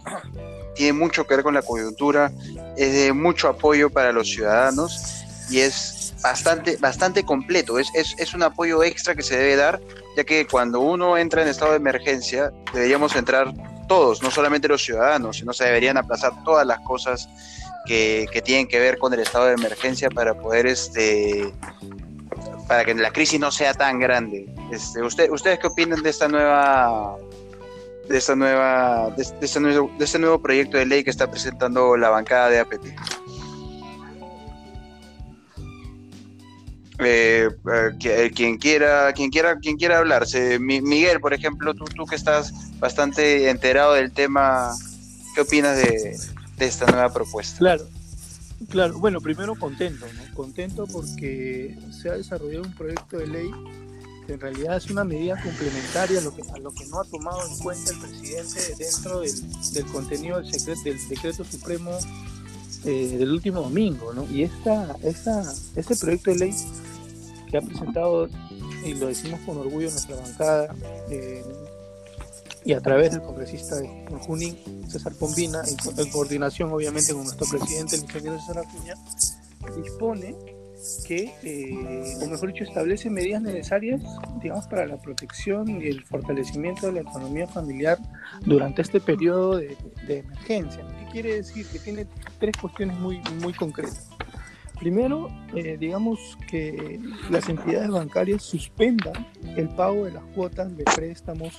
tiene 0.76 0.94
mucho 0.94 1.26
que 1.26 1.36
ver 1.36 1.44
con 1.44 1.54
la 1.54 1.62
coyuntura, 1.62 2.32
es 2.78 2.94
de 2.94 3.14
mucho 3.14 3.48
apoyo 3.48 3.90
para 3.90 4.12
los 4.12 4.30
ciudadanos 4.30 5.24
y 5.50 5.60
es 5.60 6.14
bastante, 6.22 6.78
bastante 6.78 7.24
completo. 7.24 7.80
Es, 7.80 7.88
es, 7.96 8.16
es 8.18 8.34
un 8.34 8.44
apoyo 8.44 8.84
extra 8.84 9.16
que 9.16 9.24
se 9.24 9.38
debe 9.38 9.56
dar, 9.56 9.80
ya 10.18 10.24
que 10.24 10.46
cuando 10.46 10.82
uno 10.82 11.18
entra 11.18 11.42
en 11.42 11.48
estado 11.48 11.72
de 11.72 11.78
emergencia, 11.78 12.52
deberíamos 12.74 13.16
entrar 13.16 13.54
todos, 13.88 14.22
no 14.22 14.32
solamente 14.32 14.68
los 14.68 14.84
ciudadanos, 14.84 15.38
sino 15.38 15.54
se 15.54 15.66
deberían 15.66 15.98
aplazar 15.98 16.44
todas 16.44 16.66
las 16.66 16.80
cosas 16.80 17.30
que, 17.86 18.26
que, 18.32 18.42
tienen 18.42 18.68
que 18.68 18.80
ver 18.80 18.98
con 18.98 19.14
el 19.14 19.20
estado 19.20 19.46
de 19.46 19.54
emergencia 19.54 20.10
para 20.10 20.34
poder 20.34 20.66
este 20.66 21.54
para 22.68 22.84
que 22.84 22.94
la 22.96 23.12
crisis 23.12 23.40
no 23.40 23.52
sea 23.52 23.74
tan 23.74 24.00
grande. 24.00 24.48
Este, 24.72 25.02
usted, 25.02 25.30
¿Ustedes 25.30 25.60
qué 25.60 25.68
opinan 25.68 26.02
de 26.02 26.10
esta 26.10 26.28
nueva 26.28 27.18
de 28.08 28.18
esta 28.18 28.36
nueva 28.36 29.10
de, 29.18 29.24
de, 29.24 29.46
este 29.46 29.60
nuevo, 29.60 29.92
de 29.98 30.06
este 30.06 30.20
nuevo 30.20 30.40
proyecto 30.40 30.78
de 30.78 30.86
ley 30.86 31.04
que 31.04 31.10
está 31.10 31.30
presentando 31.30 31.98
la 31.98 32.10
bancada 32.10 32.50
de 32.50 32.60
APT? 32.60 32.86
Eh, 37.00 37.50
eh, 37.74 38.32
quien 38.34 38.58
quiera 38.58 39.12
quien 39.12 39.30
quiera 39.30 39.60
quien 39.60 39.76
quiera 39.76 39.98
hablarse 39.98 40.60
Miguel 40.60 41.20
por 41.20 41.34
ejemplo 41.34 41.74
tú, 41.74 41.84
tú 41.84 42.06
que 42.06 42.16
estás 42.16 42.54
bastante 42.80 43.50
enterado 43.50 43.96
del 43.96 44.14
tema 44.14 44.74
qué 45.36 45.42
opinas 45.42 45.76
de, 45.76 46.18
de 46.56 46.66
esta 46.66 46.86
nueva 46.86 47.12
propuesta 47.12 47.58
claro 47.58 47.86
claro 48.70 48.98
bueno 49.00 49.22
primero 49.22 49.56
contento 49.56 50.06
¿no? 50.06 50.36
contento 50.36 50.88
porque 50.88 51.78
se 51.92 52.10
ha 52.10 52.14
desarrollado 52.14 52.64
un 52.64 52.74
proyecto 52.74 53.18
de 53.18 53.28
ley 53.28 53.52
que 54.26 54.34
en 54.34 54.40
realidad 54.40 54.78
es 54.78 54.90
una 54.90 55.04
medida 55.04 55.40
complementaria 55.42 56.20
a 56.20 56.22
lo 56.24 56.36
que, 56.36 56.42
a 56.42 56.58
lo 56.58 56.72
que 56.72 56.86
no 56.88 57.00
ha 57.00 57.06
tomado 57.06 57.46
en 57.48 57.58
cuenta 57.60 57.92
el 57.92 58.00
presidente 58.00 58.76
dentro 58.78 59.20
del, 59.20 59.34
del 59.74 59.86
contenido 59.86 60.42
del, 60.42 60.52
secret, 60.52 60.80
del 60.80 61.08
decreto 61.10 61.44
supremo 61.44 61.92
eh, 62.86 63.18
del 63.18 63.32
último 63.32 63.62
domingo, 63.62 64.14
¿no? 64.14 64.28
Y 64.32 64.44
esta, 64.44 64.96
esta, 65.02 65.42
este 65.76 65.96
proyecto 65.96 66.30
de 66.30 66.38
ley 66.38 66.56
que 67.50 67.58
ha 67.58 67.62
presentado, 67.62 68.30
y 68.86 68.94
lo 68.94 69.08
decimos 69.08 69.40
con 69.44 69.58
orgullo 69.58 69.90
nuestra 69.90 70.16
bancada, 70.16 70.76
eh, 71.10 71.44
y 72.66 72.74
a 72.74 72.82
través 72.82 73.12
del 73.12 73.22
congresista 73.22 73.76
de 73.76 73.88
Junín, 74.22 74.58
César 74.90 75.14
Pombina, 75.14 75.62
en, 75.98 76.10
coordinación 76.10 76.72
obviamente 76.72 77.14
con 77.14 77.24
nuestro 77.24 77.48
presidente, 77.48 77.96
el 77.96 78.02
ingeniero 78.02 78.40
César 78.40 78.58
Acuña, 78.58 78.96
dispone 79.76 80.36
que, 81.08 81.32
eh, 81.44 82.18
o 82.24 82.28
mejor 82.28 82.52
dicho, 82.52 82.64
establece 82.64 83.10
medidas 83.10 83.42
necesarias, 83.42 84.02
digamos, 84.42 84.68
para 84.68 84.86
la 84.88 84.98
protección 84.98 85.82
y 85.82 85.88
el 85.88 86.04
fortalecimiento 86.04 86.88
de 86.88 86.94
la 86.94 87.02
economía 87.02 87.48
familiar 87.48 88.00
durante 88.42 88.82
este 88.82 89.00
periodo 89.00 89.58
de, 89.58 89.78
de 90.08 90.20
emergencia. 90.20 90.86
¿Qué 91.00 91.12
quiere 91.12 91.36
decir? 91.36 91.68
Que 91.68 91.80
tiene 91.80 92.08
tres 92.40 92.56
cuestiones 92.60 92.98
muy, 92.98 93.22
muy 93.42 93.54
concretas. 93.54 94.10
Primero, 94.80 95.30
eh, 95.56 95.78
digamos 95.80 96.38
que 96.50 97.00
las 97.30 97.48
entidades 97.48 97.90
bancarias 97.90 98.44
suspendan 98.44 99.28
el 99.56 99.70
pago 99.70 100.06
de 100.06 100.12
las 100.12 100.24
cuotas 100.36 100.76
de 100.76 100.84
préstamos 100.84 101.58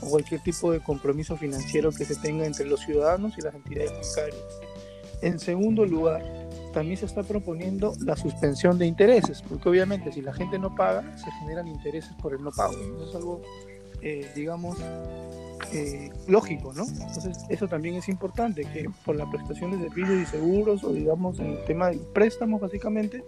o 0.00 0.08
cualquier 0.08 0.40
tipo 0.42 0.72
de 0.72 0.80
compromiso 0.80 1.36
financiero 1.36 1.90
que 1.92 2.04
se 2.04 2.16
tenga 2.16 2.46
entre 2.46 2.66
los 2.66 2.80
ciudadanos 2.80 3.36
y 3.36 3.42
las 3.42 3.54
entidades 3.54 3.92
bancarias. 3.92 4.60
En 5.20 5.38
segundo 5.38 5.84
lugar, 5.84 6.22
también 6.72 6.96
se 6.96 7.06
está 7.06 7.22
proponiendo 7.22 7.92
la 8.04 8.16
suspensión 8.16 8.78
de 8.78 8.86
intereses, 8.86 9.42
porque 9.42 9.68
obviamente 9.68 10.12
si 10.12 10.22
la 10.22 10.32
gente 10.32 10.58
no 10.58 10.74
paga, 10.74 11.16
se 11.16 11.30
generan 11.40 11.66
intereses 11.66 12.12
por 12.22 12.34
el 12.34 12.42
no 12.42 12.50
pago. 12.52 12.72
Eso 12.72 13.08
es 13.08 13.14
algo, 13.16 13.42
eh, 14.02 14.30
digamos, 14.34 14.78
eh, 15.72 16.10
lógico, 16.26 16.72
¿no? 16.72 16.84
Entonces, 16.84 17.38
eso 17.48 17.68
también 17.68 17.96
es 17.96 18.08
importante, 18.08 18.62
que 18.62 18.88
por 19.04 19.16
la 19.16 19.28
prestación 19.30 19.72
de 19.72 19.88
servicios 19.88 20.22
y 20.22 20.26
seguros, 20.26 20.84
o 20.84 20.92
digamos, 20.92 21.38
en 21.40 21.46
el 21.46 21.64
tema 21.64 21.90
de 21.90 21.98
préstamos, 21.98 22.60
básicamente, 22.60 23.22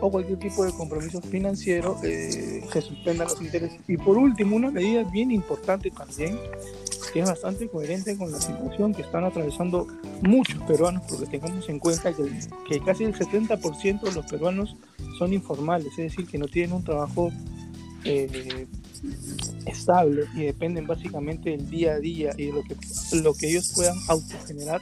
o 0.00 0.10
cualquier 0.10 0.38
tipo 0.38 0.64
de 0.64 0.72
compromiso 0.72 1.20
financiero, 1.20 1.98
eh, 2.02 2.64
se 2.72 2.80
suspendan 2.80 3.28
los 3.28 3.40
intereses. 3.42 3.80
Y 3.86 3.96
por 3.96 4.16
último, 4.16 4.56
una 4.56 4.70
medida 4.70 5.02
bien 5.04 5.30
importante 5.30 5.90
también, 5.90 6.38
que 7.12 7.20
es 7.20 7.28
bastante 7.28 7.68
coherente 7.68 8.16
con 8.16 8.30
la 8.30 8.40
situación 8.40 8.94
que 8.94 9.02
están 9.02 9.24
atravesando 9.24 9.86
muchos 10.22 10.62
peruanos, 10.62 11.02
porque 11.08 11.26
tengamos 11.26 11.68
en 11.68 11.78
cuenta 11.78 12.12
que, 12.14 12.24
que 12.68 12.80
casi 12.80 13.04
el 13.04 13.14
70% 13.14 14.00
de 14.00 14.12
los 14.12 14.26
peruanos 14.26 14.76
son 15.18 15.32
informales, 15.32 15.88
es 15.92 15.96
decir, 15.96 16.26
que 16.26 16.38
no 16.38 16.46
tienen 16.46 16.72
un 16.72 16.84
trabajo 16.84 17.30
eh, 18.04 18.66
estable 19.66 20.24
y 20.34 20.44
dependen 20.44 20.86
básicamente 20.86 21.50
del 21.50 21.68
día 21.68 21.92
a 21.94 21.98
día 21.98 22.30
y 22.36 22.46
de 22.46 22.52
lo 22.52 22.62
que, 22.62 22.76
lo 23.22 23.34
que 23.34 23.50
ellos 23.50 23.72
puedan 23.74 23.96
autogenerar, 24.08 24.80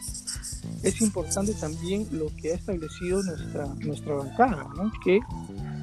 es 0.82 1.00
importante 1.00 1.52
también 1.54 2.06
lo 2.12 2.26
que 2.36 2.52
ha 2.52 2.54
establecido 2.54 3.22
nuestra, 3.22 3.66
nuestra 3.80 4.14
bancada, 4.14 4.68
¿no? 4.76 4.92
que 5.04 5.20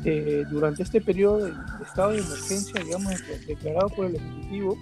eh, 0.05 0.43
durante 0.49 0.83
este 0.83 1.01
periodo 1.01 1.45
de 1.45 1.53
estado 1.85 2.11
de 2.11 2.19
emergencia, 2.19 2.83
digamos, 2.83 3.13
declarado 3.47 3.89
por 3.89 4.05
el 4.07 4.15
Ejecutivo, 4.15 4.77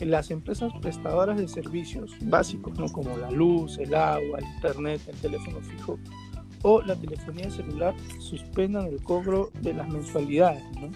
las 0.00 0.30
empresas 0.30 0.72
prestadoras 0.80 1.38
de 1.38 1.46
servicios 1.46 2.10
básicos, 2.22 2.78
¿no? 2.78 2.90
como 2.90 3.16
la 3.16 3.30
luz, 3.30 3.78
el 3.78 3.94
agua, 3.94 4.38
el 4.38 4.44
internet, 4.56 5.00
el 5.06 5.16
teléfono 5.16 5.60
fijo 5.60 5.98
o 6.62 6.82
la 6.82 6.94
telefonía 6.96 7.50
celular, 7.50 7.94
suspendan 8.18 8.86
el 8.86 9.02
cobro 9.02 9.50
de 9.62 9.74
las 9.74 9.88
mensualidades. 9.88 10.62
¿no? 10.80 10.90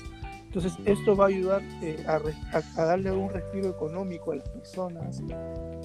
Entonces, 0.54 0.78
esto 0.84 1.16
va 1.16 1.24
a 1.24 1.28
ayudar 1.28 1.62
eh, 1.82 2.04
a, 2.06 2.84
darle 2.84 3.10
un 3.10 3.28
respiro 3.28 3.70
económico 3.70 4.30
a 4.30 4.36
las 4.36 4.48
personas, 4.50 5.20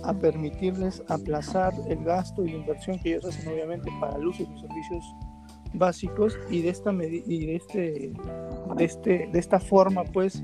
a 0.04 0.14
permitirles 0.14 1.02
aplazar 1.08 1.74
el 1.88 2.04
gasto 2.04 2.46
y 2.46 2.52
la 2.52 2.58
inversión 2.58 3.00
que 3.00 3.16
ellos 3.16 3.26
hacen, 3.26 3.52
obviamente, 3.52 3.90
para 4.00 4.18
el 4.18 4.28
uso 4.28 4.44
de 4.44 4.50
sus 4.52 4.62
servicios 4.62 5.04
básicos. 5.74 6.38
Y 6.52 6.62
de 6.62 6.70
esta 6.70 6.94
y 6.94 7.46
de 7.48 7.56
este 7.56 8.14
de 8.78 8.86
este 8.86 9.30
de 9.32 9.40
esta 9.40 9.60
forma 9.60 10.04
pues 10.04 10.44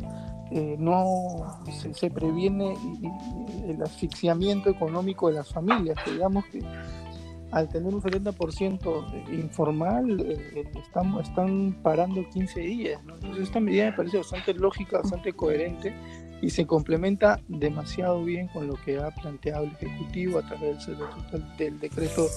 eh, 0.49 0.75
no 0.79 1.61
se, 1.93 2.09
previene 2.09 2.75
el 3.67 3.81
asfixiamiento 3.83 4.71
económico 4.71 5.27
de 5.27 5.35
las 5.35 5.51
familias 5.51 5.97
digamos 6.05 6.45
que 6.45 6.59
al 7.51 7.69
tener 7.69 7.93
un 7.93 8.01
70% 8.01 9.31
informal, 9.33 10.19
eh, 10.21 10.63
estamos, 10.75 11.27
están 11.27 11.73
parando 11.81 12.27
15 12.29 12.59
días. 12.59 13.01
Entonces 13.07 13.43
esta 13.43 13.59
medida 13.59 13.85
me 13.85 13.93
parece 13.93 14.17
bastante 14.17 14.53
lógica, 14.53 14.97
bastante 14.99 15.33
coherente 15.33 15.93
y 16.41 16.49
se 16.49 16.65
complementa 16.65 17.39
demasiado 17.47 18.23
bien 18.23 18.47
con 18.49 18.67
lo 18.67 18.75
que 18.75 18.97
ha 18.97 19.11
planteado 19.11 19.63
el 19.63 19.71
Ejecutivo 19.71 20.39
a 20.39 20.47
través 20.47 20.85
del, 20.85 20.97
del 21.57 21.79
decreto 21.79 22.27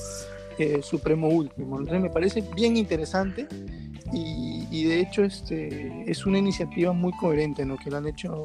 eh, 0.58 0.82
supremo 0.82 1.28
último. 1.28 1.78
Entonces 1.78 2.02
me 2.02 2.10
parece 2.10 2.42
bien 2.54 2.76
interesante 2.76 3.46
y, 4.12 4.84
de 4.84 5.00
hecho 5.00 5.22
este, 5.22 6.10
es 6.10 6.26
una 6.26 6.38
iniciativa 6.38 6.92
muy 6.92 7.12
coherente 7.12 7.64
¿no? 7.64 7.76
que 7.76 7.90
la 7.90 7.98
han 7.98 8.06
hecho 8.06 8.44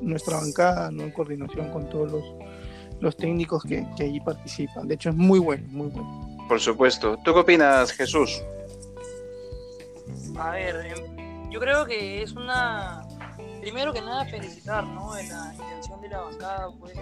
nuestra 0.00 0.38
bancada 0.38 0.88
en 0.88 1.10
coordinación 1.10 1.70
con 1.70 1.88
todos 1.88 2.12
los 2.12 2.24
los 3.00 3.16
técnicos 3.16 3.62
que, 3.64 3.86
que 3.96 4.04
allí 4.04 4.20
participan. 4.20 4.88
De 4.88 4.94
hecho, 4.94 5.10
es 5.10 5.16
muy 5.16 5.38
bueno, 5.38 5.66
muy 5.70 5.88
bueno. 5.88 6.46
Por 6.48 6.60
supuesto. 6.60 7.18
¿Tú 7.24 7.32
qué 7.32 7.40
opinas, 7.40 7.92
Jesús? 7.92 8.42
A 10.38 10.50
ver, 10.50 10.86
em, 10.86 11.50
yo 11.50 11.60
creo 11.60 11.84
que 11.86 12.22
es 12.22 12.32
una. 12.32 13.06
Primero 13.60 13.92
que 13.92 14.00
nada, 14.00 14.24
felicitar, 14.26 14.86
¿no? 14.86 15.16
En 15.16 15.28
la 15.28 15.52
intención 15.54 16.00
de 16.00 16.08
la 16.08 16.20
bancada, 16.20 16.68
pues, 16.78 16.96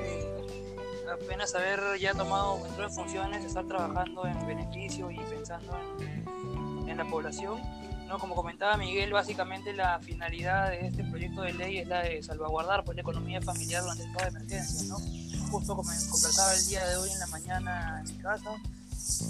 apenas 1.12 1.54
haber 1.54 1.80
ya 2.00 2.14
tomado 2.14 2.58
control 2.60 2.88
de 2.88 2.94
funciones, 2.94 3.44
estar 3.44 3.66
trabajando 3.66 4.26
en 4.26 4.46
beneficio 4.46 5.10
y 5.10 5.18
pensando 5.18 5.76
en, 6.00 6.88
en 6.88 6.96
la 6.96 7.04
población. 7.04 7.60
¿no? 8.08 8.18
Como 8.18 8.34
comentaba 8.34 8.76
Miguel, 8.76 9.12
básicamente 9.12 9.72
la 9.72 9.98
finalidad 10.00 10.70
de 10.70 10.86
este 10.86 11.04
proyecto 11.04 11.42
de 11.42 11.52
ley 11.52 11.78
es 11.78 11.88
la 11.88 12.02
de 12.02 12.22
salvaguardar 12.22 12.84
pues, 12.84 12.96
la 12.96 13.02
economía 13.02 13.40
familiar 13.40 13.82
durante 13.82 14.02
el 14.02 14.10
estado 14.10 14.30
de 14.30 14.38
emergencia, 14.38 14.88
¿no? 14.88 14.96
Justo 15.54 15.76
conversaba 15.76 16.52
el 16.52 16.66
día 16.66 16.84
de 16.84 16.96
hoy 16.96 17.10
en 17.10 17.18
la 17.20 17.26
mañana 17.28 18.02
en 18.04 18.16
mi 18.16 18.20
casa 18.20 18.50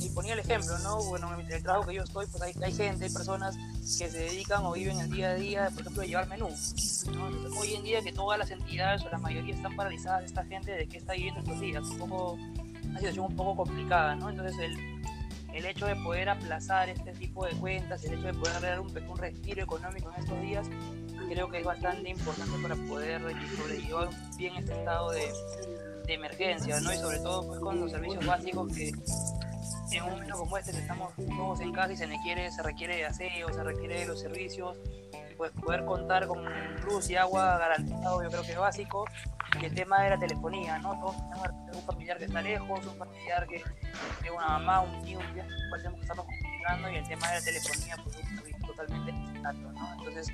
y 0.00 0.08
ponía 0.08 0.32
el 0.32 0.38
ejemplo, 0.38 0.78
¿no? 0.78 1.02
Bueno, 1.04 1.38
en 1.38 1.52
el 1.52 1.62
trabajo 1.62 1.86
que 1.86 1.96
yo 1.96 2.02
estoy, 2.02 2.26
pues 2.26 2.42
hay, 2.42 2.54
hay, 2.62 2.72
gente, 2.72 3.04
hay 3.04 3.10
personas 3.10 3.56
que 3.56 4.08
se 4.08 4.18
dedican 4.18 4.64
o 4.64 4.72
viven 4.72 5.00
el 5.00 5.10
día 5.10 5.30
a 5.30 5.34
día, 5.34 5.70
por 5.70 5.82
ejemplo, 5.82 6.00
de 6.00 6.08
llevar 6.08 6.28
menú. 6.28 6.48
¿no? 6.48 7.28
Entonces, 7.28 7.60
hoy 7.60 7.74
en 7.74 7.82
día 7.82 8.00
que 8.00 8.12
todas 8.12 8.38
las 8.38 8.50
entidades 8.50 9.02
o 9.04 9.10
la 9.10 9.18
mayoría 9.18 9.54
están 9.54 9.76
paralizadas, 9.76 10.24
esta 10.24 10.44
gente 10.44 10.72
de 10.72 10.88
qué 10.88 10.96
está 10.96 11.12
viviendo 11.12 11.40
estos 11.40 11.60
días, 11.60 11.84
un 11.84 11.98
poco, 11.98 12.38
una 12.84 12.98
situación 12.98 13.26
un 13.26 13.36
poco 13.36 13.64
complicada, 13.64 14.14
¿no? 14.14 14.30
Entonces 14.30 14.56
el, 14.60 14.78
el 15.52 15.66
hecho 15.66 15.84
de 15.84 15.96
poder 15.96 16.30
aplazar 16.30 16.88
este 16.88 17.12
tipo 17.12 17.44
de 17.44 17.52
cuentas, 17.56 18.02
el 18.04 18.14
hecho 18.14 18.28
de 18.28 18.34
poder 18.34 18.60
dar 18.62 18.80
un, 18.80 18.96
un 18.96 19.18
respiro 19.18 19.62
económico 19.62 20.10
en 20.14 20.22
estos 20.22 20.40
días, 20.40 20.66
creo 21.28 21.50
que 21.50 21.58
es 21.58 21.64
bastante 21.64 22.08
importante 22.08 22.62
para 22.62 22.76
poder 22.76 23.20
sobrellevar 23.56 24.08
bien 24.38 24.54
este 24.56 24.72
estado 24.72 25.10
de, 25.10 25.32
de 26.06 26.14
emergencia, 26.14 26.80
¿no? 26.80 26.92
Y 26.92 26.96
sobre 26.96 27.18
todo 27.18 27.46
pues 27.46 27.60
con 27.60 27.80
los 27.80 27.90
servicios 27.90 28.24
básicos 28.24 28.72
que 28.72 28.92
en 29.92 30.02
un 30.02 30.10
momento 30.10 30.36
como 30.36 30.58
este, 30.58 30.72
estamos 30.72 31.12
todos 31.14 31.60
en 31.60 31.72
casa 31.72 31.92
y 31.92 31.96
se 31.96 32.06
requiere, 32.06 32.50
se 32.50 32.62
requiere 32.62 32.96
de 32.96 33.06
aseo, 33.06 33.52
se 33.52 33.62
requiere 33.62 34.00
de 34.00 34.06
los 34.06 34.20
servicios, 34.20 34.76
y 35.30 35.34
pues 35.36 35.52
poder 35.52 35.84
contar 35.84 36.26
con 36.26 36.44
luz 36.82 37.10
y 37.10 37.16
agua 37.16 37.58
garantizado 37.58 38.22
yo 38.22 38.28
creo 38.28 38.42
que 38.42 38.52
es 38.52 38.58
básico. 38.58 39.04
y 39.60 39.64
el 39.66 39.74
tema 39.74 40.02
de 40.02 40.10
la 40.10 40.18
telefonía, 40.18 40.78
¿no? 40.78 40.98
Todos 41.00 41.16
tenemos 41.16 41.76
un 41.76 41.82
familiar 41.82 42.18
que 42.18 42.24
está 42.24 42.42
lejos, 42.42 42.86
un 42.86 42.96
familiar 42.96 43.46
que 43.46 43.62
tiene 44.20 44.36
una 44.36 44.48
mamá, 44.48 44.80
un 44.80 45.04
tío, 45.04 45.18
un 45.18 45.24
cual 45.68 45.82
tenemos 45.82 45.94
que 45.94 46.02
estarnos 46.02 46.26
comunicando 46.26 46.90
y 46.90 46.96
el 46.96 47.08
tema 47.08 47.28
de 47.28 47.38
la 47.38 47.44
telefonía 47.44 47.96
pues 48.02 48.16
es 48.16 48.66
totalmente 48.66 49.12
necesitado, 49.12 49.72
¿no? 49.72 49.92
Entonces, 49.92 50.28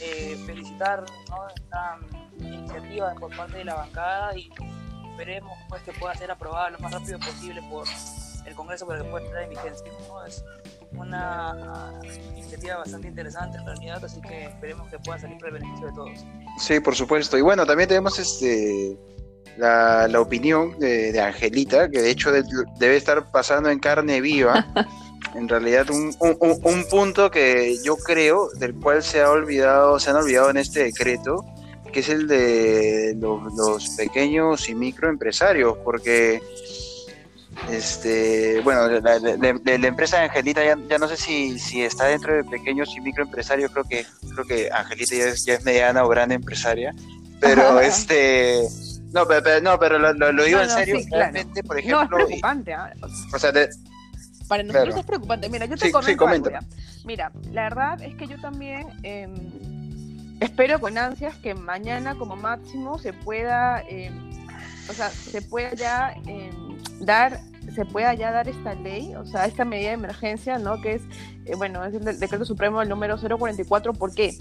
eh, 0.00 0.42
felicitar 0.46 1.04
¿no? 1.28 1.48
esta 1.48 1.98
iniciativa 2.38 3.14
por 3.14 3.36
parte 3.36 3.58
de 3.58 3.64
la 3.64 3.74
bancada 3.74 4.36
y 4.36 4.50
esperemos 5.14 5.56
pues 5.68 5.82
que 5.82 5.92
pueda 5.92 6.14
ser 6.14 6.30
aprobada 6.30 6.70
lo 6.70 6.78
más 6.80 6.92
rápido 6.92 7.18
posible 7.20 7.62
por 7.70 7.86
el 8.44 8.54
Congreso 8.54 8.86
para 8.86 9.02
que 9.02 9.08
pueda 9.08 9.24
entrar 9.24 9.44
en 9.44 9.50
vigencia. 9.50 9.86
¿no? 10.08 10.26
Es 10.26 10.44
una 10.92 11.92
iniciativa 12.36 12.78
bastante 12.78 13.08
interesante 13.08 13.58
en 13.58 13.64
realidad, 13.64 14.04
así 14.04 14.20
que 14.20 14.46
esperemos 14.46 14.90
que 14.90 14.98
pueda 14.98 15.18
salir 15.18 15.38
para 15.38 15.48
el 15.48 15.62
beneficio 15.62 15.86
de 15.86 15.92
todos. 15.92 16.26
Sí, 16.58 16.80
por 16.80 16.96
supuesto. 16.96 17.38
Y 17.38 17.42
bueno, 17.42 17.64
también 17.64 17.88
tenemos 17.88 18.18
este 18.18 18.98
la, 19.56 20.08
la 20.08 20.20
opinión 20.20 20.76
de, 20.80 21.12
de, 21.12 21.20
Angelita, 21.20 21.88
que 21.88 22.02
de 22.02 22.10
hecho 22.10 22.32
de, 22.32 22.42
debe 22.78 22.96
estar 22.96 23.30
pasando 23.30 23.70
en 23.70 23.78
carne 23.78 24.20
viva. 24.20 24.66
en 25.36 25.48
realidad 25.48 25.90
un, 25.90 26.14
un, 26.20 26.60
un, 26.62 26.84
punto 26.88 27.30
que 27.30 27.76
yo 27.82 27.96
creo 27.96 28.50
del 28.58 28.74
cual 28.74 29.02
se 29.02 29.20
ha 29.20 29.30
olvidado, 29.30 29.98
se 29.98 30.10
han 30.10 30.16
olvidado 30.16 30.50
en 30.50 30.58
este 30.58 30.84
decreto, 30.84 31.44
que 31.94 32.00
es 32.00 32.08
el 32.10 32.26
de 32.28 33.14
los, 33.18 33.54
los 33.54 33.88
pequeños 33.90 34.68
y 34.68 34.74
microempresarios, 34.74 35.78
porque 35.84 36.42
este, 37.70 38.60
bueno, 38.62 38.88
la, 38.88 39.18
la, 39.18 39.36
la, 39.36 39.78
la 39.78 39.86
empresa 39.86 40.18
de 40.18 40.24
Angelita 40.24 40.64
ya, 40.64 40.76
ya, 40.88 40.98
no 40.98 41.08
sé 41.08 41.16
si, 41.16 41.58
si 41.58 41.82
está 41.82 42.06
dentro 42.06 42.34
de 42.34 42.44
pequeños 42.44 42.94
y 42.96 43.00
microempresarios, 43.00 43.70
creo 43.70 43.84
que 43.84 44.04
creo 44.32 44.44
que 44.44 44.70
Angelita 44.72 45.14
ya 45.14 45.24
es, 45.26 45.44
ya 45.44 45.54
es 45.54 45.64
mediana 45.64 46.04
o 46.04 46.08
gran 46.08 46.32
empresaria, 46.32 46.92
pero 47.40 47.80
este 47.80 48.62
no, 49.12 49.24
pero, 49.28 49.60
no, 49.60 49.78
pero 49.78 49.98
lo, 50.00 50.12
lo, 50.12 50.32
lo 50.32 50.42
digo 50.44 50.58
No, 50.58 50.64
en 50.64 50.70
serio, 50.70 50.98
sí, 50.98 51.06
claro. 51.06 51.32
por 51.64 51.76
No, 51.76 51.78
es 51.78 51.84
ejemplo, 51.86 52.16
preocupante. 52.16 52.74
¿ah? 52.74 52.92
o 53.32 53.38
sea, 53.38 53.52
de- 53.52 53.68
Para 54.48 54.64
nosotros 54.64 54.86
Claro. 54.86 55.00
es 55.00 55.06
preocupante. 55.06 55.48
Mira, 55.48 55.66
yo 55.66 55.76
te 55.76 55.86
Sí, 55.86 55.92
algo. 55.94 56.26
Mira, 57.04 57.30
la 57.52 57.62
verdad 57.64 58.02
es 58.02 58.14
que 58.16 58.26
yo 58.26 58.40
también 58.40 58.88
eh, 59.04 59.28
espero 60.44 60.78
con 60.78 60.98
ansias 60.98 61.36
que 61.36 61.54
mañana 61.54 62.16
como 62.16 62.36
máximo 62.36 62.98
se 62.98 63.12
pueda, 63.12 63.82
eh, 63.88 64.10
o 64.88 64.92
sea, 64.92 65.08
se 65.08 65.40
pueda 65.42 65.74
ya 65.74 66.14
eh, 66.26 66.50
dar, 67.00 67.40
se 67.74 67.84
pueda 67.86 68.14
ya 68.14 68.30
dar 68.30 68.48
esta 68.48 68.74
ley, 68.74 69.14
o 69.14 69.24
sea, 69.24 69.46
esta 69.46 69.64
medida 69.64 69.88
de 69.88 69.94
emergencia, 69.94 70.58
¿no? 70.58 70.80
Que 70.80 70.94
es, 70.94 71.02
eh, 71.46 71.54
bueno, 71.56 71.84
es 71.84 71.94
el 71.94 72.20
decreto 72.20 72.44
supremo 72.44 72.82
el 72.82 72.88
número 72.88 73.16
044. 73.16 73.94
¿Por 73.94 74.14
qué? 74.14 74.36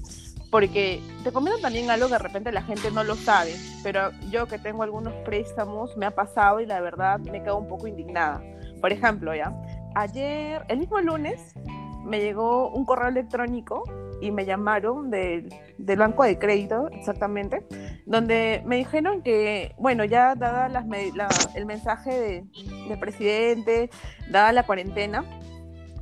Porque 0.52 1.02
te 1.24 1.32
comento 1.32 1.60
también 1.60 1.90
algo 1.90 2.08
que 2.08 2.14
de 2.14 2.20
repente 2.20 2.52
la 2.52 2.64
gente 2.64 2.92
no 2.92 3.04
lo 3.04 3.16
sabe, 3.16 3.56
pero 3.82 4.12
yo 4.30 4.48
que 4.48 4.60
tengo 4.60 4.84
algunos 4.84 5.14
préstamos 5.26 5.96
me 5.98 6.06
ha 6.06 6.12
pasado 6.12 6.60
y 6.60 6.66
la 6.66 6.80
verdad 6.82 7.20
me 7.20 7.42
quedo 7.42 7.58
un 7.58 7.68
poco 7.68 7.88
indignada. 7.88 8.44
Por 8.82 8.92
ejemplo, 8.92 9.34
ya, 9.34 9.56
ayer, 9.96 10.66
el 10.68 10.80
mismo 10.80 11.00
lunes, 11.00 11.56
me 12.04 12.20
llegó 12.20 12.70
un 12.70 12.86
correo 12.86 13.08
electrónico 13.08 13.84
y 14.24 14.32
me 14.32 14.46
llamaron 14.46 15.10
del, 15.12 15.50
banco 15.98 16.24
de 16.24 16.40
crédito, 16.40 16.88
exactamente, 16.92 17.64
donde 18.06 18.64
me 18.66 18.78
dijeron 18.78 19.22
que, 19.22 19.76
bueno, 19.78 20.06
ya 20.06 20.36
dada 20.36 20.70
el 21.56 21.66
mensaje 21.66 22.12
de- 22.12 22.44
del 22.88 23.00
presidente, 23.00 23.90
dada 24.30 24.52
la 24.54 24.64
cuarentena, 24.64 25.26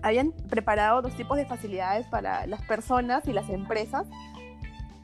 habían 0.04 0.32
preparado 0.50 1.02
dos 1.02 1.16
tipos 1.16 1.38
de 1.38 1.46
facilidades 1.46 2.06
para 2.08 2.46
las 2.48 2.62
personas 2.64 3.28
y 3.28 3.34
las 3.34 3.50
empresas 3.50 4.08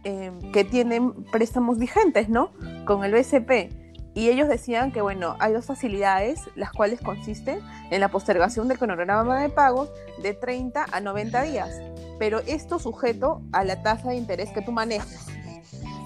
eh, 0.03 0.31
que 0.53 0.63
tienen 0.63 1.11
préstamos 1.31 1.79
vigentes, 1.79 2.29
¿no? 2.29 2.51
Con 2.85 3.03
el 3.03 3.11
BCP. 3.11 3.86
Y 4.17 4.29
ellos 4.29 4.47
decían 4.47 4.91
que, 4.91 4.99
bueno, 4.99 5.35
hay 5.37 5.53
dos 5.53 5.65
facilidades, 5.65 6.49
las 6.55 6.71
cuales 6.71 6.99
consisten 7.01 7.59
en 7.91 8.01
la 8.01 8.07
postergación 8.07 8.67
del 8.67 8.79
cronograma 8.79 9.39
de 9.39 9.49
pagos 9.49 9.91
de 10.23 10.33
30 10.33 10.87
a 10.91 10.99
90 10.99 11.43
días, 11.43 11.69
pero 12.17 12.39
esto 12.47 12.79
sujeto 12.79 13.43
a 13.51 13.63
la 13.63 13.83
tasa 13.83 14.09
de 14.09 14.15
interés 14.15 14.49
que 14.49 14.63
tú 14.63 14.71
manejas. 14.71 15.27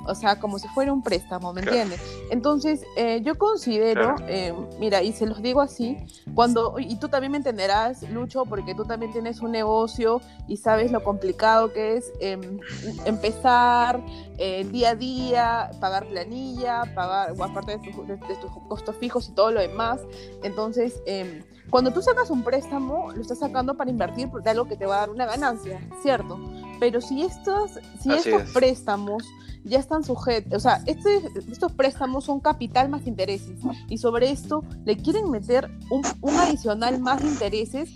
O 0.05 0.15
sea, 0.15 0.39
como 0.39 0.57
si 0.59 0.67
fuera 0.69 0.91
un 0.91 1.01
préstamo, 1.03 1.53
¿me 1.53 1.61
entiendes? 1.61 2.01
Entonces, 2.29 2.83
eh, 2.97 3.21
yo 3.23 3.37
considero, 3.37 4.15
eh, 4.27 4.53
mira, 4.79 5.03
y 5.03 5.13
se 5.13 5.25
los 5.25 5.41
digo 5.41 5.61
así, 5.61 5.97
cuando, 6.33 6.75
y 6.79 6.95
tú 6.97 7.07
también 7.09 7.31
me 7.31 7.37
entenderás, 7.37 8.01
Lucho, 8.09 8.45
porque 8.45 8.73
tú 8.73 8.85
también 8.85 9.11
tienes 9.11 9.41
un 9.41 9.51
negocio 9.51 10.21
y 10.47 10.57
sabes 10.57 10.91
lo 10.91 11.03
complicado 11.03 11.71
que 11.73 11.97
es 11.97 12.11
em, 12.19 12.59
empezar 13.05 14.01
eh, 14.37 14.65
día 14.71 14.91
a 14.91 14.95
día, 14.95 15.71
pagar 15.79 16.07
planilla, 16.07 16.83
pagar, 16.95 17.33
o 17.37 17.43
aparte 17.43 17.77
de, 17.77 17.91
tus- 17.91 18.07
de- 18.07 18.15
de 18.17 18.35
tus 18.37 18.51
costos 18.67 18.95
fijos 18.95 19.29
y 19.29 19.33
todo 19.33 19.51
lo 19.51 19.59
demás. 19.61 20.01
Entonces, 20.43 20.99
em, 21.05 21.43
cuando 21.69 21.91
tú 21.93 22.01
sacas 22.01 22.29
un 22.31 22.43
préstamo, 22.43 23.11
lo 23.13 23.21
estás 23.21 23.39
sacando 23.39 23.75
para 23.77 23.91
invertir 23.91 24.29
de 24.29 24.49
algo 24.49 24.65
que 24.65 24.75
te 24.75 24.85
va 24.85 24.95
a 24.95 24.99
dar 25.01 25.09
una 25.11 25.25
ganancia, 25.25 25.79
¿cierto? 26.01 26.39
Pero 26.79 27.01
si 27.01 27.21
estos, 27.21 27.73
si 27.99 28.11
Así 28.13 28.29
estos 28.29 28.41
es. 28.41 28.51
préstamos 28.53 29.23
ya 29.63 29.79
están 29.79 30.03
sujetos, 30.03 30.53
o 30.53 30.59
sea, 30.59 30.81
este- 30.85 31.21
estos 31.51 31.71
préstamos 31.73 32.25
son 32.25 32.39
capital 32.39 32.89
más 32.89 33.05
intereses 33.05 33.59
y 33.89 33.97
sobre 33.97 34.31
esto 34.31 34.63
le 34.85 34.97
quieren 34.97 35.29
meter 35.29 35.69
un, 35.89 36.01
un 36.21 36.35
adicional 36.35 36.99
más 36.99 37.21
de 37.21 37.27
intereses, 37.29 37.89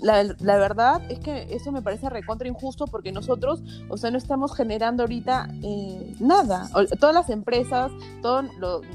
la, 0.00 0.22
la 0.24 0.56
verdad 0.56 1.02
es 1.10 1.18
que 1.20 1.48
eso 1.54 1.72
me 1.72 1.82
parece 1.82 2.10
recontra 2.10 2.48
injusto 2.48 2.86
porque 2.86 3.12
nosotros, 3.12 3.62
o 3.88 3.96
sea, 3.96 4.10
no 4.10 4.18
estamos 4.18 4.54
generando 4.54 5.02
ahorita 5.04 5.48
eh, 5.62 6.14
nada. 6.20 6.68
Todas 7.00 7.14
las 7.14 7.30
empresas, 7.30 7.90
todos 8.22 8.44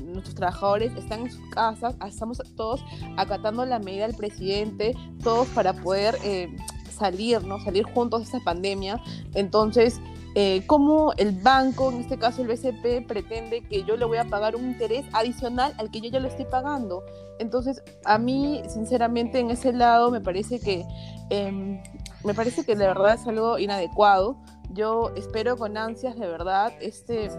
nuestros 0.04 0.36
trabajadores 0.36 0.92
están 0.98 1.22
en 1.22 1.32
sus 1.32 1.50
casas, 1.50 1.96
estamos 2.08 2.42
todos 2.56 2.84
acatando 3.18 3.66
la 3.66 3.80
medida 3.80 4.08
del 4.08 4.16
presidente, 4.16 4.96
todos 5.24 5.48
para 5.50 5.74
poder 5.74 6.18
eh, 6.24 6.56
salir, 6.96 7.44
¿no? 7.44 7.60
Salir 7.64 7.84
juntos 7.84 8.20
de 8.22 8.26
esta 8.26 8.40
pandemia. 8.40 9.02
Entonces, 9.34 10.00
eh, 10.34 10.64
cómo 10.66 11.12
el 11.18 11.34
banco, 11.34 11.92
en 11.92 12.00
este 12.00 12.18
caso 12.18 12.42
el 12.42 12.48
BCP, 12.48 13.06
pretende 13.06 13.64
que 13.64 13.84
yo 13.84 13.98
le 13.98 14.06
voy 14.06 14.18
a 14.18 14.26
pagar 14.26 14.56
un 14.56 14.66
interés 14.66 15.06
adicional 15.12 15.74
al 15.78 15.92
que 15.92 16.00
yo 16.00 16.10
ya 16.10 16.20
lo 16.20 16.28
estoy 16.30 16.46
pagando. 16.46 17.04
Entonces, 17.40 17.84
a 18.06 18.18
mí, 18.18 18.62
sinceramente, 18.70 19.40
en 19.40 19.52
ese 19.52 19.74
lado 19.74 20.10
me 20.10 20.22
parece 20.22 20.60
que 20.60 20.86
em, 21.30 21.82
me 22.24 22.34
parece 22.34 22.64
que 22.64 22.76
de 22.76 22.88
verdad 22.88 23.16
es 23.16 23.28
algo 23.28 23.60
inadecuado. 23.60 24.38
Yo 24.70 25.12
espero 25.16 25.58
con 25.58 25.76
ansias 25.76 26.18
de 26.18 26.28
verdad 26.28 26.72
este 26.80 27.30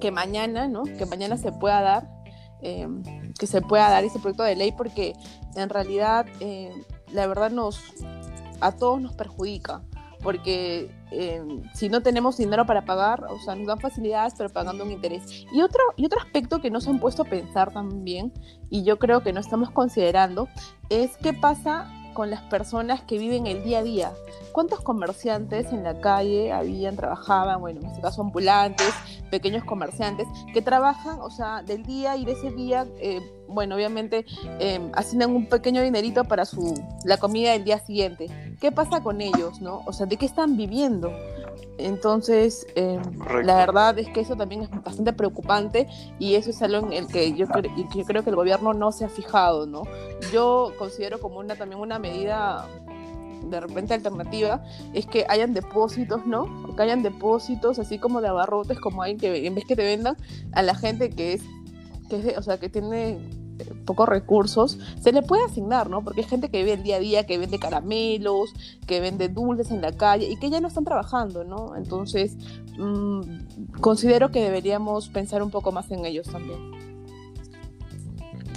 que 0.00 0.10
mañana, 0.10 0.68
¿no? 0.68 0.82
Que 0.84 1.06
mañana 1.06 1.38
se 1.38 1.50
pueda 1.50 1.80
dar, 1.80 2.10
em, 2.60 3.02
que 3.38 3.46
se 3.46 3.62
pueda 3.62 3.88
dar 3.88 4.04
ese 4.04 4.18
proyecto 4.18 4.42
de 4.42 4.54
ley, 4.54 4.72
porque 4.72 5.14
en 5.56 5.68
realidad 5.70 6.26
em, 6.40 6.72
la 7.10 7.26
verdad 7.26 7.50
nos 7.50 7.80
a 8.60 8.72
todos 8.72 9.00
nos 9.00 9.14
perjudica 9.14 9.82
porque 10.22 10.90
eh, 11.10 11.42
si 11.74 11.88
no 11.88 12.02
tenemos 12.02 12.36
dinero 12.36 12.66
para 12.66 12.84
pagar, 12.84 13.24
o 13.28 13.38
sea, 13.40 13.54
nos 13.54 13.66
dan 13.66 13.80
facilidades, 13.80 14.34
pero 14.36 14.50
pagando 14.50 14.84
un 14.84 14.90
interés. 14.90 15.46
Y 15.52 15.62
otro, 15.62 15.82
y 15.96 16.06
otro 16.06 16.20
aspecto 16.20 16.60
que 16.60 16.70
no 16.70 16.80
se 16.80 16.90
han 16.90 16.98
puesto 16.98 17.22
a 17.22 17.26
pensar 17.26 17.72
también, 17.72 18.32
y 18.70 18.84
yo 18.84 18.98
creo 18.98 19.22
que 19.22 19.32
no 19.32 19.40
estamos 19.40 19.70
considerando, 19.70 20.48
es 20.90 21.16
qué 21.18 21.32
pasa 21.32 21.90
con 22.18 22.30
las 22.30 22.42
personas 22.42 23.00
que 23.02 23.16
viven 23.16 23.46
el 23.46 23.62
día 23.62 23.78
a 23.78 23.82
día. 23.84 24.12
¿Cuántos 24.50 24.80
comerciantes 24.80 25.72
en 25.72 25.84
la 25.84 26.00
calle 26.00 26.50
habían, 26.50 26.96
trabajaban, 26.96 27.60
bueno, 27.60 27.78
en 27.78 27.86
este 27.86 28.00
caso 28.00 28.22
ambulantes, 28.22 28.92
pequeños 29.30 29.62
comerciantes, 29.62 30.26
que 30.52 30.60
trabajan, 30.60 31.20
o 31.20 31.30
sea, 31.30 31.62
del 31.62 31.84
día 31.84 32.16
y 32.16 32.24
de 32.24 32.32
ese 32.32 32.50
día, 32.50 32.88
eh, 32.98 33.20
bueno, 33.46 33.76
obviamente 33.76 34.26
eh, 34.58 34.80
un 35.28 35.46
pequeño 35.46 35.80
dinerito 35.80 36.24
para 36.24 36.44
su, 36.44 36.74
la 37.04 37.18
comida 37.18 37.52
del 37.52 37.62
día 37.62 37.78
siguiente. 37.78 38.26
¿Qué 38.60 38.72
pasa 38.72 39.00
con 39.00 39.20
ellos, 39.20 39.60
no? 39.60 39.82
O 39.86 39.92
sea, 39.92 40.06
¿de 40.06 40.16
qué 40.16 40.26
están 40.26 40.56
viviendo? 40.56 41.12
Entonces, 41.78 42.66
eh, 42.74 42.98
Correcto. 43.18 43.42
la 43.46 43.54
verdad 43.56 43.98
es 43.98 44.08
que 44.08 44.20
eso 44.20 44.34
también 44.36 44.62
es 44.62 44.70
bastante 44.70 45.12
preocupante 45.12 45.86
y 46.18 46.34
eso 46.34 46.50
es 46.50 46.60
algo 46.62 46.86
en 46.86 46.92
el 46.92 47.06
que 47.06 47.32
yo, 47.34 47.46
cre- 47.46 47.70
yo 47.94 48.04
creo 48.04 48.24
que 48.24 48.30
el 48.30 48.36
gobierno 48.36 48.74
no 48.74 48.90
se 48.90 49.04
ha 49.04 49.08
fijado, 49.08 49.66
¿no? 49.66 49.82
Yo 50.32 50.72
considero 50.78 51.20
como 51.20 51.38
una 51.38 51.54
también 51.54 51.80
una 51.80 51.98
medida 51.98 52.66
de 53.44 53.60
repente 53.60 53.94
alternativa 53.94 54.62
es 54.92 55.06
que 55.06 55.24
hayan 55.28 55.54
depósitos, 55.54 56.26
¿no? 56.26 56.74
Que 56.74 56.82
hayan 56.82 57.02
depósitos 57.04 57.78
así 57.78 57.98
como 57.98 58.20
de 58.20 58.26
abarrotes, 58.28 58.80
como 58.80 59.02
hay 59.02 59.16
que 59.16 59.46
en 59.46 59.54
vez 59.54 59.64
que 59.64 59.76
te 59.76 59.84
vendan 59.84 60.16
a 60.52 60.62
la 60.62 60.74
gente 60.74 61.10
que 61.10 61.34
es, 61.34 61.42
que 62.10 62.16
es 62.16 62.24
de- 62.24 62.36
o 62.38 62.42
sea, 62.42 62.58
que 62.58 62.68
tiene 62.68 63.18
pocos 63.84 64.08
recursos, 64.08 64.78
se 65.00 65.12
le 65.12 65.22
puede 65.22 65.44
asignar, 65.44 65.88
¿no? 65.90 66.02
Porque 66.04 66.20
hay 66.22 66.26
gente 66.26 66.48
que 66.50 66.58
vive 66.58 66.74
el 66.74 66.82
día 66.82 66.96
a 66.96 67.00
día, 67.00 67.26
que 67.26 67.38
vende 67.38 67.58
caramelos, 67.58 68.52
que 68.86 69.00
vende 69.00 69.28
dulces 69.28 69.70
en 69.70 69.80
la 69.80 69.92
calle 69.92 70.26
y 70.28 70.36
que 70.36 70.50
ya 70.50 70.60
no 70.60 70.68
están 70.68 70.84
trabajando, 70.84 71.44
¿no? 71.44 71.76
Entonces, 71.76 72.36
mm, 72.78 73.20
considero 73.80 74.30
que 74.30 74.40
deberíamos 74.42 75.08
pensar 75.08 75.42
un 75.42 75.50
poco 75.50 75.72
más 75.72 75.90
en 75.90 76.04
ellos 76.04 76.26
también. 76.26 76.58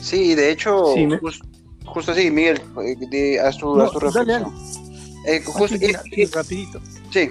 Sí, 0.02 0.36
de 0.36 0.52
hecho, 0.52 0.94
Sí, 0.94 1.08
justo 1.86 2.12
así, 2.12 2.32
Miguel, 2.32 2.62
eh, 2.84 2.96
di- 3.10 3.38
haz 3.38 3.58
tu, 3.58 3.76
No, 3.76 3.84
haz 3.84 3.92
tu 3.92 4.00
dale, 4.00 4.12
reflexión. 4.40 4.54
Eh, 5.28 5.42
justo- 5.46 5.76
Así, 5.76 5.78
mira, 5.86 6.02
eh, 6.12 6.24
eh, 6.24 6.30
rapidito, 6.34 6.80
sí, 7.12 7.30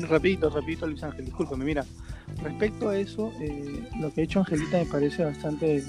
rapidito, 0.00 0.50
rapidito, 0.50 0.86
Luis 0.86 1.02
Ángel, 1.02 1.24
discúlpame, 1.24 1.64
mira. 1.64 1.84
Respecto 2.42 2.90
a 2.90 2.98
eso, 2.98 3.32
eh, 3.40 3.88
lo 4.00 4.12
que 4.12 4.20
ha 4.20 4.24
hecho 4.24 4.40
Angelita 4.40 4.76
me 4.78 4.84
parece 4.84 5.24
bastante... 5.24 5.82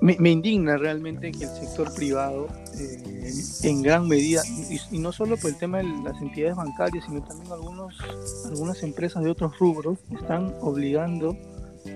Me, 0.00 0.30
indigna 0.30 0.78
realmente 0.78 1.30
que 1.30 1.44
el 1.44 1.50
sector 1.50 1.94
privado, 1.94 2.48
eh, 2.78 3.32
en 3.64 3.82
gran 3.82 4.08
medida, 4.08 4.42
y, 4.90 4.98
no 4.98 5.12
solo 5.12 5.36
por 5.36 5.50
el 5.50 5.56
tema 5.56 5.78
de 5.78 5.84
las 6.02 6.20
entidades 6.22 6.56
bancarias, 6.56 7.04
sino 7.04 7.22
también 7.22 7.52
algunos, 7.52 7.94
algunas 8.46 8.82
empresas 8.82 9.22
de 9.22 9.30
otros 9.30 9.58
rubros, 9.58 9.98
están 10.10 10.54
obligando 10.62 11.36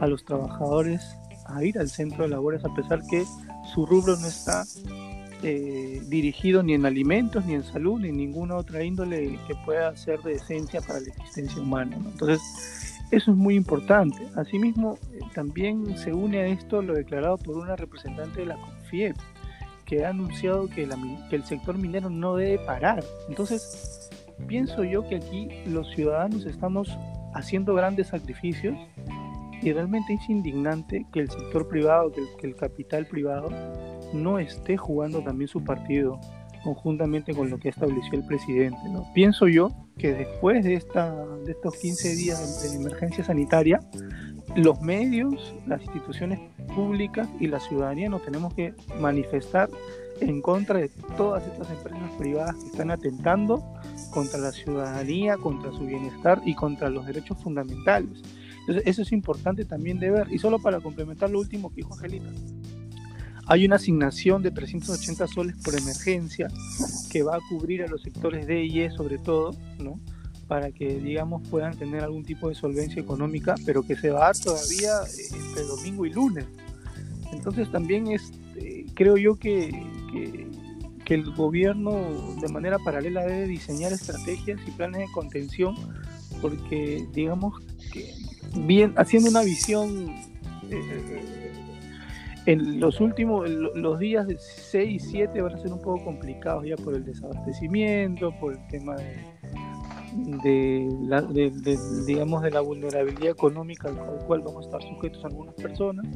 a 0.00 0.06
los 0.06 0.22
trabajadores 0.24 1.00
a 1.46 1.64
ir 1.64 1.78
al 1.78 1.88
centro 1.88 2.24
de 2.24 2.30
labores 2.30 2.64
a 2.64 2.74
pesar 2.74 3.00
que 3.08 3.24
su 3.72 3.87
rubro 3.87 4.16
no 4.16 4.26
está 4.26 4.64
eh, 5.42 6.00
dirigido 6.06 6.62
ni 6.62 6.74
en 6.74 6.87
alimentos, 6.87 7.44
ni 7.44 7.54
en 7.54 7.64
salud, 7.64 8.00
ni 8.00 8.08
en 8.08 8.16
ninguna 8.16 8.56
otra 8.56 8.82
índole 8.82 9.38
que 9.46 9.54
pueda 9.66 9.94
ser 9.96 10.20
de 10.22 10.34
esencia 10.34 10.80
para 10.80 11.00
la 11.00 11.08
existencia 11.08 11.60
humana. 11.60 11.96
Entonces, 11.96 12.40
eso 13.14 13.31
es 13.31 13.37
muy 13.37 13.55
importante. 13.55 14.18
Asimismo, 14.37 14.98
eh, 15.12 15.20
también 15.35 15.96
se 15.96 16.12
une 16.12 16.40
a 16.40 16.46
esto 16.46 16.83
lo 16.83 16.94
declarado 16.94 17.38
por 17.38 17.57
una 17.57 17.77
representante 17.77 18.40
de 18.40 18.46
la 18.46 18.57
CONFIEP, 18.57 19.16
que 19.85 20.05
ha 20.05 20.11
anunciado 20.11 20.68
que, 20.68 20.88
el 21.31 21.44
sector 21.44 21.79
minero 21.79 22.11
no 22.11 22.37
debe 22.37 22.59
parar. 22.64 23.05
Entonces, 23.29 24.11
pienso 24.46 24.85
yo 24.85 25.07
que 25.09 25.16
aquí 25.16 25.48
los 25.66 25.90
ciudadanos 25.90 26.46
estamos 26.46 26.96
haciendo 27.35 27.74
grandes 27.74 28.09
sacrificios 28.09 28.77
y 29.61 29.72
realmente 29.72 30.14
es 30.14 30.29
indignante 30.29 31.07
que 31.12 31.20
el 31.20 31.31
sector 31.31 31.68
privado, 31.68 32.12
que 32.12 32.46
el, 32.46 32.57
capital 32.57 33.07
privado 33.07 33.50
no 34.12 34.38
esté 34.38 34.77
jugando 34.77 35.22
también 35.22 35.48
su 35.48 35.62
partido 35.62 36.20
conjuntamente 36.62 37.35
con 37.35 37.50
lo 37.50 37.59
que 37.59 37.68
estableció 37.68 38.14
el 38.14 38.27
presidente. 38.27 38.79
Pienso 39.14 39.48
yo 39.48 39.70
que 39.98 40.12
después 40.12 40.64
de, 40.64 40.74
esta, 40.74 41.26
de 41.44 41.52
estos 41.52 41.76
15 41.76 42.16
días 42.16 42.62
de 42.62 42.76
emergencia 42.76 43.24
sanitaria, 43.24 43.80
los 44.57 44.80
medios, 44.80 45.54
las 45.66 45.83
instituciones 45.83 46.40
públicas 46.74 47.28
y 47.40 47.46
la 47.46 47.61
ciudadanía 47.61 48.09
nos 48.09 48.22
tenemos 48.24 48.54
que 48.54 48.74
manifestar 49.00 49.68
en 50.20 50.40
contra 50.40 50.78
de 50.78 50.88
todas 51.16 51.46
estas 51.46 51.70
empresas 51.70 52.11
privadas 52.18 52.54
que 52.57 52.66
están 52.66 52.90
atentando 52.90 53.64
contra 54.11 54.38
la 54.38 54.52
ciudadanía, 54.52 55.37
contra 55.37 55.72
su 55.72 55.87
bienestar 55.87 56.40
y 56.44 56.54
contra 56.54 56.88
los 56.88 57.07
derechos 57.07 57.42
fundamentales. 57.42 58.22
Entonces, 58.61 58.85
eso 58.87 59.02
es 59.02 59.12
importante 59.12 59.64
también 59.64 59.98
de 59.98 60.11
ver. 60.11 60.28
Y 60.30 60.38
solo 60.38 60.59
para 60.59 60.80
complementar 60.80 61.30
lo 61.30 61.40
último 61.40 61.68
que 61.70 61.76
dijo 61.76 61.94
Angelita, 61.94 62.30
hay 63.46 63.66
una 63.66 63.76
asignación 63.76 64.42
de 64.42 64.50
380 64.50 65.26
soles 65.28 65.57
por 65.62 65.76
emergencia 65.76 66.48
que 67.11 67.22
va 67.22 67.37
a 67.37 67.40
cubrir 67.48 67.83
a 67.83 67.87
los 67.87 68.02
sectores 68.02 68.46
D 68.46 68.64
y 68.64 68.80
E 68.80 68.90
sobre 68.90 69.18
todo, 69.18 69.54
¿no? 69.78 70.00
Para 70.48 70.72
que, 70.72 70.98
digamos, 70.98 71.46
puedan 71.48 71.76
tener 71.76 72.02
algún 72.02 72.24
tipo 72.24 72.48
de 72.48 72.54
solvencia 72.54 73.00
económica, 73.00 73.54
pero 73.64 73.83
que 73.83 73.96
se 73.96 74.11
va 74.11 74.20
a 74.20 74.24
dar 74.26 74.38
todavía 74.38 74.92
entre 75.33 75.62
domingo 75.62 76.07
y 76.07 76.11
lunes. 76.11 76.44
Entonces 77.33 77.70
también 77.70 78.09
es, 78.09 78.33
eh, 78.57 78.87
creo 78.94 79.16
yo 79.16 79.37
que, 79.37 79.70
que, 80.12 80.46
que 81.04 81.14
el 81.14 81.35
gobierno 81.35 82.37
de 82.40 82.48
manera 82.48 82.78
paralela 82.78 83.24
debe 83.24 83.46
diseñar 83.46 83.92
estrategias 83.92 84.61
y 84.66 84.70
planes 84.70 85.00
de 85.00 85.12
contención, 85.12 85.74
porque 86.40 87.07
digamos 87.12 87.61
que 87.92 88.12
bien, 88.57 88.94
haciendo 88.96 89.30
una 89.30 89.42
visión 89.42 90.09
eh, 90.70 91.43
en 92.46 92.80
los 92.80 93.00
últimos, 93.00 93.48
los 93.48 93.98
días 93.98 94.26
de 94.26 94.38
6 94.38 94.92
y 94.92 94.98
7 94.98 95.40
van 95.40 95.54
a 95.54 95.59
ser 95.59 95.72
un 95.72 95.80
poco 95.80 96.04
complicados 96.04 96.64
ya 96.66 96.76
por 96.76 96.94
el 96.94 97.04
desabastecimiento, 97.04 98.33
por 98.38 98.52
el 98.52 98.66
tema 98.68 98.96
de, 98.96 100.88
la, 101.02 101.22
de, 101.22 101.50
de 101.50 101.78
digamos, 102.07 102.42
de 102.42 102.50
la 102.50 102.61
vulnerabilidad 102.61 103.30
económica 103.30 103.88
al 103.88 104.26
cual 104.26 104.42
vamos 104.42 104.66
a 104.66 104.68
estar 104.68 104.83
sujetos 104.83 105.24
algunas 105.24 105.54
personas. 105.54 106.07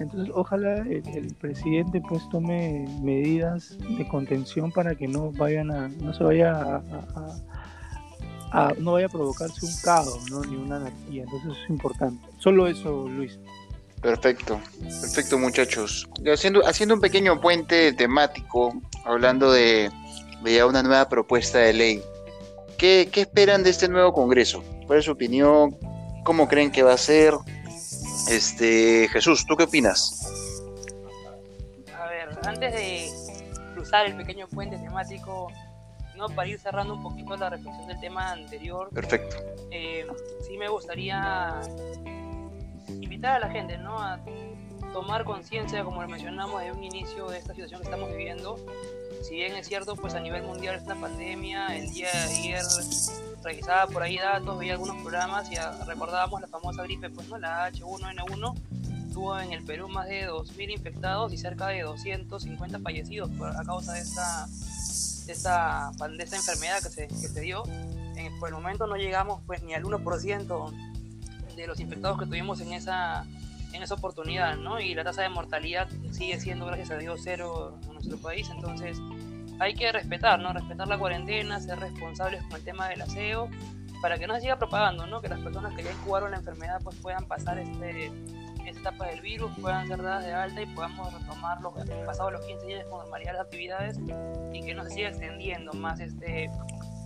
Entonces, 0.00 0.32
ojalá 0.34 0.78
el, 0.78 1.34
presidente 1.38 2.02
pues 2.08 2.26
tome 2.30 2.86
medidas 3.02 3.76
de 3.98 4.08
contención 4.08 4.72
para 4.72 4.94
que 4.94 5.06
no 5.06 5.30
vayan 5.32 5.70
a, 5.70 5.88
no 5.88 6.14
se 6.14 6.24
vaya 6.24 6.52
a, 6.52 6.82
a, 8.52 8.68
a 8.68 8.72
no 8.78 8.92
vaya 8.92 9.06
a 9.06 9.10
provocarse 9.10 9.66
un 9.66 9.72
caos, 9.84 10.30
¿no? 10.30 10.40
ni 10.42 10.56
una 10.56 10.76
anarquía. 10.76 11.24
Entonces, 11.24 11.50
eso 11.52 11.62
es 11.64 11.70
importante. 11.70 12.26
Solo 12.38 12.66
eso, 12.66 13.06
Luis. 13.08 13.38
Perfecto, 14.00 14.60
perfecto 15.02 15.38
muchachos. 15.38 16.08
Haciendo, 16.32 16.66
haciendo 16.66 16.94
un 16.94 17.00
pequeño 17.00 17.40
puente 17.40 17.92
temático, 17.92 18.72
hablando 19.04 19.52
de, 19.52 19.90
de 20.42 20.54
ya 20.54 20.66
una 20.66 20.82
nueva 20.82 21.08
propuesta 21.08 21.58
de 21.58 21.72
ley. 21.74 22.02
¿Qué, 22.78 23.10
¿Qué, 23.12 23.22
esperan 23.22 23.62
de 23.62 23.70
este 23.70 23.88
nuevo 23.88 24.14
Congreso? 24.14 24.64
¿Cuál 24.86 25.00
es 25.00 25.04
su 25.04 25.12
opinión? 25.12 25.76
¿Cómo 26.24 26.48
creen 26.48 26.70
que 26.70 26.82
va 26.82 26.94
a 26.94 26.98
ser? 26.98 27.34
Este, 28.30 29.06
Jesús, 29.08 29.44
¿tú 29.44 29.54
qué 29.56 29.64
opinas? 29.64 30.32
A 31.94 32.06
ver, 32.06 32.28
antes 32.44 32.72
de 32.72 33.10
cruzar 33.74 34.06
el 34.06 34.16
pequeño 34.16 34.48
puente 34.48 34.78
temático, 34.78 35.48
¿no? 36.16 36.28
para 36.28 36.48
ir 36.48 36.58
cerrando 36.58 36.94
un 36.94 37.02
poquito 37.02 37.36
la 37.36 37.50
reflexión 37.50 37.86
del 37.86 38.00
tema 38.00 38.32
anterior. 38.32 38.88
Perfecto. 38.94 39.36
Eh, 39.70 40.06
sí 40.46 40.56
me 40.56 40.68
gustaría 40.68 41.60
invitar 43.00 43.36
a 43.36 43.38
la 43.46 43.50
gente 43.50 43.78
¿no? 43.78 43.98
a 43.98 44.20
tomar 44.92 45.24
conciencia, 45.24 45.84
como 45.84 46.02
lo 46.02 46.08
mencionamos, 46.08 46.62
de 46.62 46.72
un 46.72 46.82
inicio 46.82 47.28
de 47.28 47.38
esta 47.38 47.52
situación 47.52 47.80
que 47.80 47.84
estamos 47.84 48.10
viviendo. 48.10 48.56
Si 49.22 49.34
bien 49.34 49.54
es 49.54 49.68
cierto, 49.68 49.96
pues 49.96 50.14
a 50.14 50.20
nivel 50.20 50.42
mundial 50.42 50.76
es 50.76 50.82
una 50.82 50.96
pandemia, 50.96 51.76
el 51.76 51.90
día 51.90 52.08
de 52.10 52.34
ayer 52.34 52.62
revisaba 53.42 53.86
por 53.86 54.02
ahí 54.02 54.16
datos, 54.16 54.58
veía 54.58 54.72
algunos 54.72 54.96
programas 55.02 55.50
y 55.50 55.56
recordábamos 55.86 56.40
la 56.40 56.46
famosa 56.46 56.82
gripe, 56.82 57.10
pues 57.10 57.28
no, 57.28 57.38
la 57.38 57.70
H1N1, 57.70 58.54
tuvo 59.12 59.38
en 59.38 59.52
el 59.52 59.64
Perú 59.64 59.88
más 59.88 60.08
de 60.08 60.28
2.000 60.28 60.72
infectados 60.72 61.32
y 61.32 61.38
cerca 61.38 61.68
de 61.68 61.82
250 61.82 62.78
fallecidos 62.80 63.30
por, 63.30 63.48
a 63.48 63.62
causa 63.62 63.92
de 63.92 64.00
esta, 64.00 64.46
de 65.26 65.32
esta, 65.32 65.90
de 66.16 66.24
esta 66.24 66.36
enfermedad 66.36 66.82
que 66.82 66.88
se, 66.88 67.08
que 67.08 67.14
se 67.14 67.40
dio. 67.40 67.62
En, 68.16 68.38
por 68.38 68.48
el 68.48 68.54
momento 68.54 68.86
no 68.86 68.96
llegamos 68.96 69.42
pues 69.46 69.62
ni 69.62 69.74
al 69.74 69.82
1% 69.82 70.89
de 71.60 71.66
los 71.66 71.80
infectados 71.80 72.18
que 72.18 72.26
tuvimos 72.26 72.60
en 72.60 72.72
esa, 72.72 73.24
en 73.72 73.82
esa 73.82 73.94
oportunidad, 73.94 74.56
¿no? 74.56 74.80
Y 74.80 74.94
la 74.94 75.04
tasa 75.04 75.22
de 75.22 75.28
mortalidad 75.28 75.88
sigue 76.12 76.40
siendo, 76.40 76.66
gracias 76.66 76.90
a 76.90 76.98
Dios, 76.98 77.20
cero 77.22 77.78
en 77.86 77.94
nuestro 77.94 78.18
país. 78.18 78.48
Entonces, 78.54 78.98
hay 79.58 79.74
que 79.74 79.92
respetar, 79.92 80.40
¿no? 80.40 80.52
Respetar 80.52 80.88
la 80.88 80.98
cuarentena, 80.98 81.60
ser 81.60 81.78
responsables 81.78 82.42
con 82.44 82.56
el 82.56 82.64
tema 82.64 82.88
del 82.88 83.02
aseo, 83.02 83.48
para 84.00 84.18
que 84.18 84.26
no 84.26 84.34
se 84.34 84.40
siga 84.40 84.56
propagando, 84.56 85.06
¿no? 85.06 85.20
Que 85.20 85.28
las 85.28 85.40
personas 85.40 85.74
que 85.74 85.82
ya 85.82 85.92
incubaron 85.92 86.30
la 86.30 86.38
enfermedad 86.38 86.80
pues 86.82 86.96
puedan 86.96 87.26
pasar 87.26 87.58
este, 87.58 88.10
esta 88.66 88.80
etapa 88.80 89.06
del 89.06 89.20
virus, 89.20 89.52
puedan 89.60 89.86
ser 89.86 90.02
dadas 90.02 90.24
de 90.24 90.32
alta 90.32 90.62
y 90.62 90.66
podamos 90.66 91.12
retomar 91.12 91.60
los, 91.60 91.74
pasados 92.06 92.32
los 92.32 92.44
15 92.46 92.66
días 92.66 92.84
con 92.86 93.00
normalidad 93.00 93.34
las 93.34 93.42
actividades 93.42 93.98
y 94.52 94.62
que 94.62 94.74
no 94.74 94.84
se 94.84 94.90
siga 94.90 95.08
extendiendo 95.08 95.72
más 95.74 96.00
este, 96.00 96.50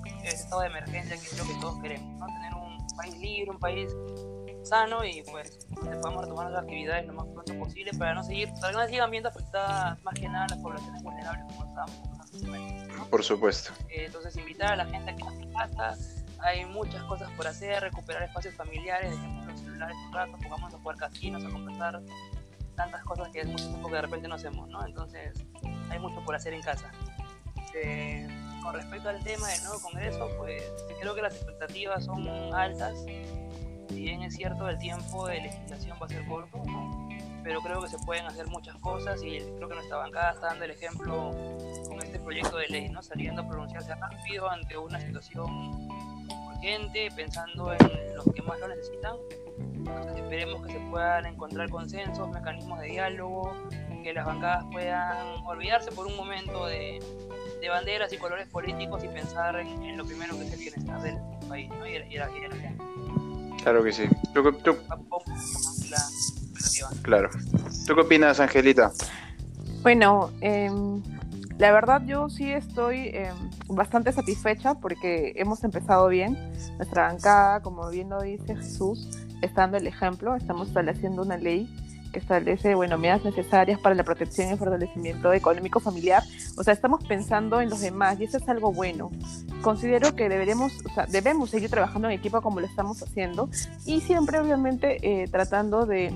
este 0.06 0.28
estado 0.28 0.62
de 0.62 0.68
emergencia 0.68 1.16
que 1.16 1.26
creo 1.28 1.46
que 1.46 1.60
todos 1.60 1.82
queremos, 1.82 2.18
¿no? 2.20 2.26
Tener 2.26 2.54
un 2.54 2.86
país 2.96 3.18
libre, 3.18 3.50
un 3.50 3.58
país 3.58 3.90
sano 4.64 5.04
y 5.04 5.22
pues 5.22 5.66
podamos 5.82 6.24
retomar 6.24 6.50
las 6.50 6.62
actividades 6.62 7.06
lo 7.06 7.14
más 7.14 7.26
pronto 7.28 7.58
posible 7.58 7.90
para 7.98 8.14
no 8.14 8.24
seguir, 8.24 8.50
para 8.60 8.72
que 8.72 8.78
no 8.78 8.86
sigan 8.86 9.10
viendo 9.10 9.28
afectadas 9.28 10.02
más 10.02 10.14
que 10.14 10.28
nada 10.28 10.46
las 10.50 10.58
poblaciones 10.58 11.02
vulnerables 11.02 11.44
como 11.46 11.64
estábamos 11.64 12.14
¿no? 12.96 13.06
Por 13.06 13.22
supuesto. 13.22 13.72
Eh, 13.88 14.06
entonces 14.06 14.36
invitar 14.36 14.72
a 14.72 14.76
la 14.76 14.86
gente 14.86 15.10
a 15.10 15.16
que 15.16 15.24
nos 15.24 15.70
casa, 15.76 15.98
hay 16.40 16.64
muchas 16.66 17.02
cosas 17.04 17.30
por 17.32 17.46
hacer, 17.46 17.82
recuperar 17.82 18.24
espacios 18.24 18.54
familiares, 18.54 19.10
dejemos 19.10 19.46
los 19.46 19.60
celulares 19.60 19.96
un 20.06 20.12
rato, 20.12 20.32
pongamos 20.32 20.74
a 20.74 20.78
jugar 20.78 20.96
casinos, 20.96 21.44
a 21.44 21.50
conversar, 21.50 22.02
tantas 22.74 23.02
cosas 23.04 23.28
que 23.30 23.40
es 23.40 23.46
mucho 23.46 23.66
tiempo 23.68 23.88
que 23.88 23.94
de 23.94 24.02
repente 24.02 24.28
no 24.28 24.34
hacemos, 24.34 24.68
¿no? 24.68 24.84
Entonces 24.84 25.32
hay 25.90 25.98
mucho 25.98 26.22
por 26.24 26.34
hacer 26.34 26.52
en 26.52 26.62
casa. 26.62 26.90
Eh, 27.74 28.26
con 28.62 28.74
respecto 28.74 29.08
al 29.08 29.22
tema 29.22 29.48
del 29.48 29.62
nuevo 29.62 29.80
Congreso, 29.80 30.28
pues 30.38 30.62
creo 31.00 31.14
que 31.14 31.22
las 31.22 31.34
expectativas 31.34 32.04
son 32.04 32.26
altas 32.54 32.94
si 33.88 34.02
bien 34.02 34.22
es 34.22 34.34
cierto 34.34 34.68
el 34.68 34.78
tiempo 34.78 35.26
de 35.26 35.40
legislación 35.42 35.96
va 36.00 36.06
a 36.06 36.08
ser 36.08 36.26
corto, 36.26 36.62
pero 37.42 37.60
creo 37.60 37.82
que 37.82 37.88
se 37.88 37.98
pueden 37.98 38.26
hacer 38.26 38.46
muchas 38.48 38.76
cosas 38.76 39.22
y 39.22 39.38
creo 39.38 39.68
que 39.68 39.74
nuestra 39.74 39.98
bancada 39.98 40.32
está 40.32 40.46
dando 40.48 40.64
el 40.64 40.70
ejemplo 40.70 41.30
con 41.86 41.98
este 42.02 42.18
proyecto 42.18 42.56
de 42.56 42.68
ley, 42.68 42.88
¿no? 42.88 43.02
saliendo 43.02 43.42
a 43.42 43.48
pronunciarse 43.48 43.94
rápido 43.94 44.48
ante 44.48 44.78
una 44.78 45.00
situación 45.00 45.88
urgente, 46.48 47.10
pensando 47.14 47.72
en 47.72 48.16
los 48.16 48.24
que 48.34 48.42
más 48.42 48.58
lo 48.60 48.68
necesitan. 48.68 49.16
Entonces 49.58 50.16
esperemos 50.16 50.66
que 50.66 50.72
se 50.72 50.80
puedan 50.90 51.26
encontrar 51.26 51.68
consensos, 51.68 52.28
mecanismos 52.30 52.80
de 52.80 52.86
diálogo, 52.86 53.52
que 54.02 54.12
las 54.12 54.26
bancadas 54.26 54.64
puedan 54.70 55.44
olvidarse 55.46 55.90
por 55.90 56.06
un 56.06 56.16
momento 56.16 56.66
de, 56.66 57.02
de 57.60 57.68
banderas 57.68 58.12
y 58.12 58.18
colores 58.18 58.48
políticos 58.48 59.02
y 59.02 59.08
pensar 59.08 59.56
en, 59.56 59.82
en, 59.82 59.96
lo 59.96 60.04
primero 60.04 60.36
que 60.36 60.44
es 60.44 60.52
el 60.52 60.58
bienestar 60.58 61.02
del 61.02 61.16
país 61.48 61.70
¿no? 61.70 61.86
y, 61.86 61.96
y 61.96 62.16
la 62.18 62.28
gente. 62.28 62.76
Claro 63.64 63.82
que 63.82 63.92
sí. 63.92 64.02
¿Tú, 64.34 64.52
tú... 64.52 64.76
Claro. 67.00 67.30
¿Tú 67.86 67.94
qué 67.94 68.00
opinas, 68.02 68.38
Angelita? 68.38 68.92
Bueno, 69.82 70.30
eh, 70.42 70.70
la 71.56 71.72
verdad 71.72 72.02
yo 72.04 72.28
sí 72.28 72.52
estoy 72.52 73.08
em, 73.14 73.34
bastante 73.68 74.12
satisfecha 74.12 74.74
porque 74.74 75.32
hemos 75.36 75.64
empezado 75.64 76.08
bien. 76.08 76.36
Nuestra 76.76 77.08
bancada, 77.08 77.62
como 77.62 77.88
bien 77.88 78.10
lo 78.10 78.20
dice 78.20 78.54
Jesús, 78.54 79.08
está 79.40 79.62
dando 79.62 79.78
el 79.78 79.86
ejemplo. 79.86 80.36
Estamos 80.36 80.68
estableciendo 80.68 81.22
una 81.22 81.38
ley 81.38 81.66
que 82.14 82.20
establece, 82.20 82.74
bueno, 82.74 82.96
medidas 82.96 83.24
necesarias 83.24 83.78
para 83.78 83.94
la 83.94 84.04
protección 84.04 84.50
y 84.50 84.56
fortalecimiento 84.56 85.32
económico 85.32 85.80
familiar. 85.80 86.22
O 86.56 86.62
sea, 86.62 86.72
estamos 86.72 87.04
pensando 87.04 87.60
en 87.60 87.68
los 87.68 87.80
demás 87.80 88.18
y 88.20 88.24
eso 88.24 88.38
es 88.38 88.48
algo 88.48 88.72
bueno. 88.72 89.10
Considero 89.60 90.14
que 90.14 90.28
deberemos, 90.28 90.72
o 90.86 90.94
sea, 90.94 91.06
debemos 91.06 91.50
seguir 91.50 91.68
trabajando 91.68 92.08
en 92.08 92.14
equipo 92.14 92.40
como 92.40 92.60
lo 92.60 92.66
estamos 92.66 93.02
haciendo 93.02 93.50
y 93.84 94.00
siempre, 94.00 94.38
obviamente, 94.38 94.98
eh, 95.02 95.28
tratando 95.28 95.84
de, 95.84 96.14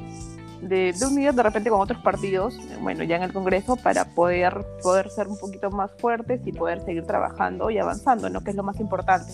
de, 0.62 0.92
de, 0.92 1.32
de 1.32 1.42
repente 1.42 1.68
con 1.68 1.80
otros 1.80 2.00
partidos, 2.02 2.58
bueno, 2.80 3.02
ya 3.02 3.16
en 3.16 3.24
el 3.24 3.32
Congreso, 3.32 3.76
para 3.76 4.04
poder, 4.04 4.64
poder 4.82 5.10
ser 5.10 5.26
un 5.26 5.38
poquito 5.38 5.70
más 5.70 5.90
fuertes 5.98 6.40
y 6.46 6.52
poder 6.52 6.80
seguir 6.82 7.04
trabajando 7.04 7.70
y 7.70 7.78
avanzando, 7.78 8.30
¿no? 8.30 8.42
Que 8.42 8.50
es 8.50 8.56
lo 8.56 8.62
más 8.62 8.78
importante. 8.78 9.32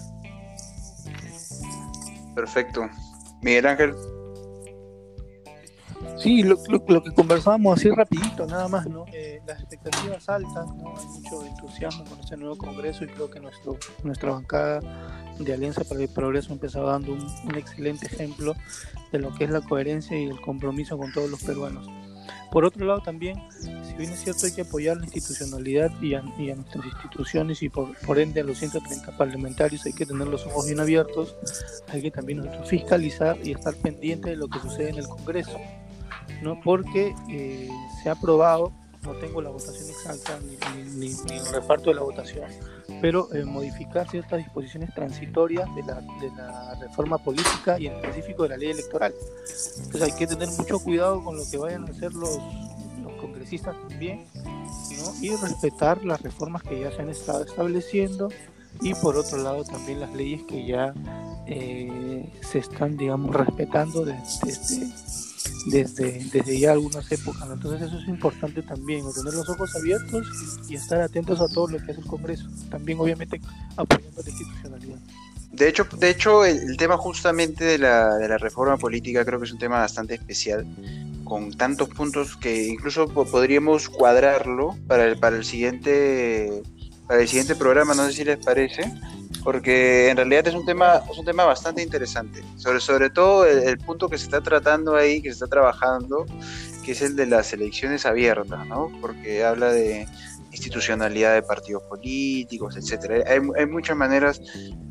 Perfecto. 2.35 2.89
Miguel 3.43 3.67
Ángel. 3.67 3.95
Sí, 6.17 6.43
lo, 6.43 6.57
lo, 6.69 7.03
que 7.03 7.11
conversábamos 7.13 7.79
así 7.79 7.91
rapidito, 7.91 8.47
nada 8.47 8.69
más, 8.69 8.87
¿no? 8.87 9.05
Las 9.47 9.61
expectativas 9.61 10.29
altas, 10.29 10.67
¿no? 10.77 10.95
Hay 10.97 11.07
mucho 11.07 11.45
entusiasmo 11.45 12.05
con 12.05 12.21
este 12.21 12.37
nuevo 12.37 12.57
Congreso 12.57 13.05
y 13.05 13.09
creo 13.09 13.31
que 13.31 13.41
nuestro, 13.41 13.77
nuestra 14.03 14.33
bancada 14.33 14.81
de 15.39 15.53
Alianza 15.53 15.83
para 15.85 16.01
el 16.01 16.09
Progreso 16.09 16.53
empezado 16.53 16.87
dando 16.87 17.13
un, 17.13 17.21
un, 17.21 17.57
excelente 17.57 18.07
ejemplo 18.07 18.55
de 19.13 19.19
lo 19.19 19.35
que 19.35 19.45
es 19.45 19.51
la 19.51 19.61
coherencia 19.61 20.19
y 20.19 20.25
el 20.25 20.41
compromiso 20.41 20.97
con 20.97 21.13
todos 21.13 21.29
los 21.29 21.43
peruanos. 21.43 21.89
Por 22.55 22.65
otro 22.65 22.87
lado 22.87 23.01
también, 23.01 23.43
si 23.61 23.95
bien 23.95 24.13
es 24.13 24.21
cierto 24.21 24.47
hay 24.47 24.53
que 24.53 24.61
apoyar 24.61 24.97
la 24.97 25.05
institucionalidad 25.05 25.91
y 26.01 26.15
a, 26.15 26.23
y 26.39 26.51
a 26.51 26.55
nuestras 26.55 26.85
instituciones 26.87 27.61
y 27.65 27.69
por, 27.69 27.97
por, 28.07 28.21
ende 28.21 28.43
a 28.43 28.45
los 28.45 28.59
130 28.59 29.17
parlamentarios 29.17 29.85
hay 29.87 29.93
que 29.93 30.07
tener 30.07 30.29
los 30.29 30.47
ojos 30.47 30.67
bien 30.67 30.79
abiertos, 30.79 31.35
hay 31.89 32.03
que 32.03 32.13
también 32.13 32.39
nosotros 32.39 32.69
fiscalizar 32.69 33.37
y 33.43 33.51
estar 33.51 33.75
pendiente 33.75 34.31
de 34.31 34.37
lo 34.37 34.47
que 34.47 34.61
sucede 34.61 34.91
en 34.91 34.99
el 34.99 35.09
Congreso. 35.09 35.59
¿No? 36.43 36.61
porque 36.61 37.15
eh, 37.29 37.69
se 38.03 38.09
ha 38.09 38.13
aprobado, 38.13 38.73
no 39.03 39.13
tengo 39.13 39.43
la 39.43 39.51
votación 39.51 39.89
exacta 39.89 40.39
ni, 40.41 40.57
ni, 40.97 41.15
ni, 41.25 41.37
el 41.37 41.47
reparto 41.53 41.91
de 41.91 41.97
la 41.97 42.03
votación, 42.03 42.51
pero 43.01 43.33
eh, 43.35 43.45
modificar 43.45 44.09
ciertas 44.09 44.39
disposiciones 44.39 44.95
transitorias 44.95 45.73
de 45.75 45.83
la, 45.83 46.01
de 46.01 46.31
la, 46.37 46.75
reforma 46.81 47.19
política 47.19 47.79
y 47.79 47.87
en 47.87 47.95
específico 47.95 48.45
de 48.45 48.51
la 48.51 48.57
ley 48.57 48.71
electoral. 48.71 49.15
Entonces 49.77 50.03
hay 50.03 50.13
que 50.13 50.27
tener 50.27 50.49
mucho 50.49 50.79
cuidado 50.79 51.23
con 51.23 51.37
lo 51.37 51.43
que 51.51 51.59
vayan 51.59 51.85
a 51.85 51.91
hacer 51.91 52.15
los, 52.15 52.39
los 53.03 53.13
congresistas 53.21 53.77
también 53.89 54.27
y 55.21 55.35
respetar 55.37 56.05
las 56.05 56.21
reformas 56.23 56.63
que 56.63 56.81
ya 56.81 56.91
se 56.91 57.03
han 57.03 57.11
estado 57.11 57.45
estableciendo 57.45 58.29
y 58.81 58.95
por 58.95 59.17
otro 59.17 59.39
lado 59.39 59.65
también 59.65 60.01
las 60.01 60.13
leyes 60.15 60.43
que 60.45 60.67
ya 60.67 60.95
eh, 61.47 62.33
se 62.43 62.59
están, 62.59 62.97
digamos, 62.97 63.35
respetando 63.35 64.05
desde, 64.05 64.47
desde 64.47 64.87
desde, 65.67 66.25
desde 66.33 66.59
ya 66.59 66.73
algunas 66.73 67.11
épocas. 67.11 67.49
Entonces 67.51 67.89
eso 67.89 67.99
es 67.99 68.09
importante 68.09 68.63
también, 68.63 69.05
tener 69.13 69.35
los 69.35 69.49
ojos 69.49 69.75
abiertos 69.77 70.27
y, 70.69 70.75
estar 70.75 71.01
atentos 71.01 71.41
a 71.41 71.49
todo 71.49 71.69
lo 71.69 71.79
que 71.79 71.93
hace 71.93 72.01
el 72.01 72.07
Congreso. 72.07 72.47
También 72.71 72.99
obviamente 72.99 73.41
apoyando 73.77 74.23
la 74.23 74.31
institucionalidad. 74.31 74.99
De 75.53 75.69
hecho, 75.69 75.87
de 75.99 76.11
hecho 76.11 76.45
el, 76.45 76.59
el 76.59 76.77
tema 76.77 76.97
justamente 76.97 77.65
de 77.65 77.79
la, 77.79 78.17
de 78.17 78.29
la, 78.29 78.39
reforma 78.39 78.77
política 78.77 79.25
creo 79.25 79.39
que 79.39 79.47
es 79.47 79.53
un 79.53 79.59
tema 79.59 79.79
bastante 79.79 80.15
especial, 80.15 80.67
con 81.23 81.53
tantos 81.57 81.89
puntos 81.91 82.37
que 82.37 82.67
incluso 82.67 83.07
podríamos 83.07 83.89
cuadrarlo 83.89 84.77
para 84.89 85.05
el, 85.07 85.17
para 85.17 85.37
el 85.37 85.45
siguiente 85.45 86.63
para 87.07 87.21
el 87.21 87.29
siguiente 87.29 87.55
programa, 87.55 87.95
no 87.95 88.07
sé 88.07 88.13
si 88.13 88.25
les 88.25 88.39
parece, 88.39 88.91
porque 89.45 90.09
en 90.09 90.17
realidad 90.17 90.49
es 90.49 90.55
un 90.55 90.65
tema, 90.65 91.03
es 91.09 91.19
un 91.19 91.25
tema 91.25 91.45
bastante 91.45 91.83
interesante, 91.83 92.43
sobre, 92.57 92.81
sobre 92.81 93.11
todo 93.11 93.47
el, 93.47 93.59
el, 93.59 93.79
punto 93.79 94.09
que 94.09 94.19
se 94.19 94.25
está 94.25 94.41
tratando 94.41 94.97
ahí, 94.97 95.21
que 95.21 95.29
se 95.29 95.35
está 95.35 95.47
trabajando, 95.47 96.25
que 96.85 96.93
es 96.93 97.03
el 97.03 97.15
de 97.15 97.27
las 97.27 97.53
elecciones 97.53 98.07
abiertas, 98.07 98.67
¿no? 98.67 98.91
Porque 99.01 99.45
habla 99.45 99.71
de 99.71 100.09
institucionalidad 100.51 101.35
de 101.35 101.43
partidos 101.43 101.83
políticos, 101.85 102.77
etcétera. 102.77 103.25
Hay, 103.31 103.41
hay 103.57 103.67
muchas 103.67 103.97
maneras 103.97 104.41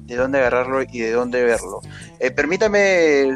de 0.05 0.15
dónde 0.15 0.39
agarrarlo 0.39 0.81
y 0.83 0.99
de 0.99 1.11
dónde 1.11 1.43
verlo. 1.43 1.81
Eh, 2.19 2.31
permítame 2.31 3.35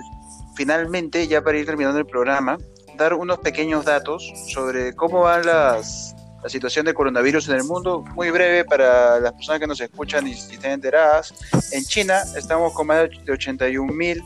finalmente, 0.56 1.28
ya 1.28 1.42
para 1.42 1.58
ir 1.58 1.66
terminando 1.66 2.00
el 2.00 2.06
programa, 2.06 2.58
dar 2.98 3.14
unos 3.14 3.40
pequeños 3.40 3.86
datos 3.86 4.32
sobre 4.48 4.94
cómo 4.96 5.22
van 5.22 5.46
las, 5.46 6.16
la 6.48 6.52
situación 6.52 6.86
del 6.86 6.94
coronavirus 6.94 7.50
en 7.50 7.56
el 7.56 7.66
mundo, 7.66 8.06
muy 8.16 8.32
breve 8.32 8.64
para 8.64 9.20
las 9.20 9.34
personas 9.34 9.60
que 9.60 9.68
nos 9.68 9.82
escuchan 9.82 10.26
y, 10.26 10.32
y 10.32 10.34
estén 10.34 10.72
enteradas. 10.72 11.34
En 11.74 11.84
China 11.84 12.22
estamos 12.38 12.72
con 12.72 12.88
más 12.88 13.10
de 13.26 13.34
81 13.34 13.92
mil 13.92 14.24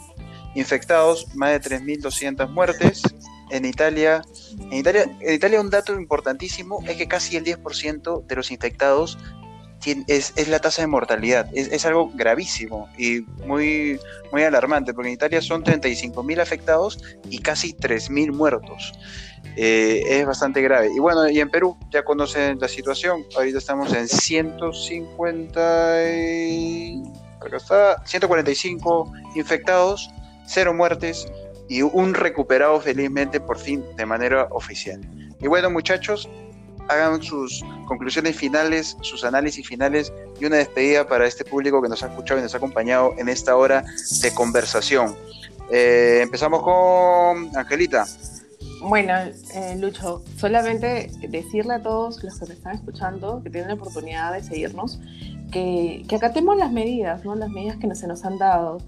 infectados, 0.54 1.26
más 1.34 1.50
de 1.50 1.78
3.200 1.80 2.48
muertes. 2.48 3.02
En 3.50 3.66
Italia, 3.66 4.22
en 4.70 4.74
Italia, 4.74 5.12
en 5.20 5.34
Italia 5.34 5.60
un 5.60 5.72
dato 5.72 5.96
importantísimo 5.96 6.84
es 6.88 6.96
que 6.96 7.08
casi 7.08 7.38
el 7.38 7.44
10% 7.44 8.28
de 8.28 8.36
los 8.36 8.52
infectados 8.52 9.18
es, 10.08 10.34
es, 10.36 10.48
la 10.48 10.60
tasa 10.60 10.82
de 10.82 10.88
mortalidad. 10.88 11.50
Es, 11.54 11.72
es, 11.72 11.86
algo 11.86 12.12
gravísimo 12.14 12.90
y 12.98 13.22
muy, 13.46 14.00
muy 14.32 14.44
alarmante, 14.44 14.94
porque 14.94 15.10
en 15.10 15.16
Italia 15.16 15.42
son 15.42 15.64
35 15.64 16.24
mil 16.24 16.40
afectados 16.40 17.00
y 17.30 17.40
casi 17.40 17.74
3 17.74 18.10
mil 18.10 18.32
muertos. 18.32 18.94
Eh, 19.56 20.04
es 20.08 20.26
bastante 20.26 20.62
grave. 20.62 20.90
Y 20.96 21.00
bueno, 21.00 21.30
y 21.30 21.40
en 21.40 21.50
Perú 21.50 21.78
ya 21.90 22.04
conocen 22.04 22.60
la 22.60 22.68
situación. 22.68 23.26
Ahorita 23.36 23.58
estamos 23.58 23.94
en 23.94 24.08
150 24.08 26.10
y... 26.10 27.04
Acá 27.42 27.58
está, 27.58 28.06
145 28.06 29.12
infectados, 29.36 30.12
cero 30.46 30.76
muertes 30.76 31.28
y 31.68 31.82
un 31.82 32.14
recuperado 32.14 32.80
felizmente 32.80 33.40
por 33.40 33.58
fin 33.58 33.84
de 33.98 34.06
manera 34.06 34.48
oficial. 34.52 35.02
Y 35.40 35.48
bueno, 35.48 35.72
muchachos, 35.72 36.30
hagan 36.92 37.22
sus 37.22 37.64
conclusiones 37.86 38.36
finales, 38.36 38.98
sus 39.02 39.24
análisis 39.24 39.68
finales 39.68 40.14
y 40.40 40.46
una 40.46 40.58
despedida 40.58 41.08
para 41.08 41.26
este 41.26 41.46
público 41.46 41.82
que 41.82 41.90
nos 41.90 42.04
ha 42.04 42.08
escuchado 42.08 42.40
y 42.40 42.44
nos 42.44 42.54
ha 42.54 42.58
acompañado 42.58 43.14
en 43.18 43.30
esta 43.30 43.56
hora 43.56 43.84
de 44.22 44.34
conversación. 44.34 45.16
Eh, 45.72 46.20
empezamos 46.22 46.62
con 46.64 47.56
Angelita. 47.58 48.06
Bueno, 48.82 49.14
eh, 49.54 49.76
Lucho, 49.78 50.24
solamente 50.38 51.12
decirle 51.30 51.76
a 51.76 51.84
todos 51.84 52.24
los 52.24 52.40
que 52.40 52.48
me 52.48 52.54
están 52.56 52.76
escuchando 52.76 53.42
que 53.44 53.50
tienen 53.52 53.70
la 53.70 53.76
oportunidad 53.76 54.34
de 54.34 54.44
seguirnos, 54.44 55.00
que, 55.52 56.06
acatemos 56.16 56.58
las 56.58 56.72
medidas, 56.72 57.24
¿no? 57.24 57.36
las 57.36 57.50
medidas 57.50 57.78
que 57.78 57.94
se 57.94 58.08
nos 58.08 58.26
han 58.26 58.38
dado, 58.38 58.80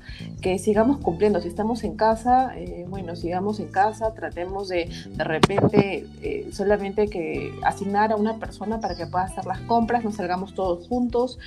que 0.42 0.58
sigamos 0.58 0.98
cumpliendo. 0.98 1.42
Si 1.42 1.48
estamos 1.48 1.84
en 1.84 1.96
casa, 1.96 2.58
eh, 2.58 2.86
bueno, 2.90 3.16
sigamos 3.16 3.60
en 3.60 3.68
casa, 3.68 4.14
tratemos 4.14 4.70
de 4.70 4.90
de 5.10 5.24
repente 5.24 6.08
eh, 6.22 6.50
solamente 6.52 7.08
que 7.08 7.54
asignar 7.64 8.12
a 8.12 8.16
una 8.16 8.38
persona 8.38 8.80
para 8.80 8.96
que 8.96 9.06
pueda 9.06 9.26
hacer 9.26 9.46
las 9.46 9.60
compras, 9.62 10.04
no 10.04 10.12
salgamos 10.12 10.56
todos 10.56 10.88
juntos. 10.88 11.38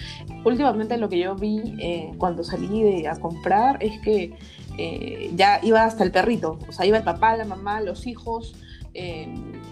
Últimamente 0.45 0.97
lo 0.99 1.09
que 1.09 1.19
yo 1.19 1.35
vi 1.35 1.75
eh, 1.81 2.13
cuando 2.19 2.45
salí 2.45 3.07
a 3.07 3.17
comprar 3.17 3.83
es 3.83 3.99
que 4.01 4.35
ya 5.35 5.59
iba 5.63 5.85
hasta 5.85 6.05
el 6.05 6.13
perrito, 6.13 6.59
o 6.69 6.73
sea, 6.73 6.85
iba 6.85 6.99
el 6.99 7.03
papá, 7.03 7.35
la 7.35 7.47
mamá, 7.47 7.81
los 7.81 8.07
hijos, 8.07 8.55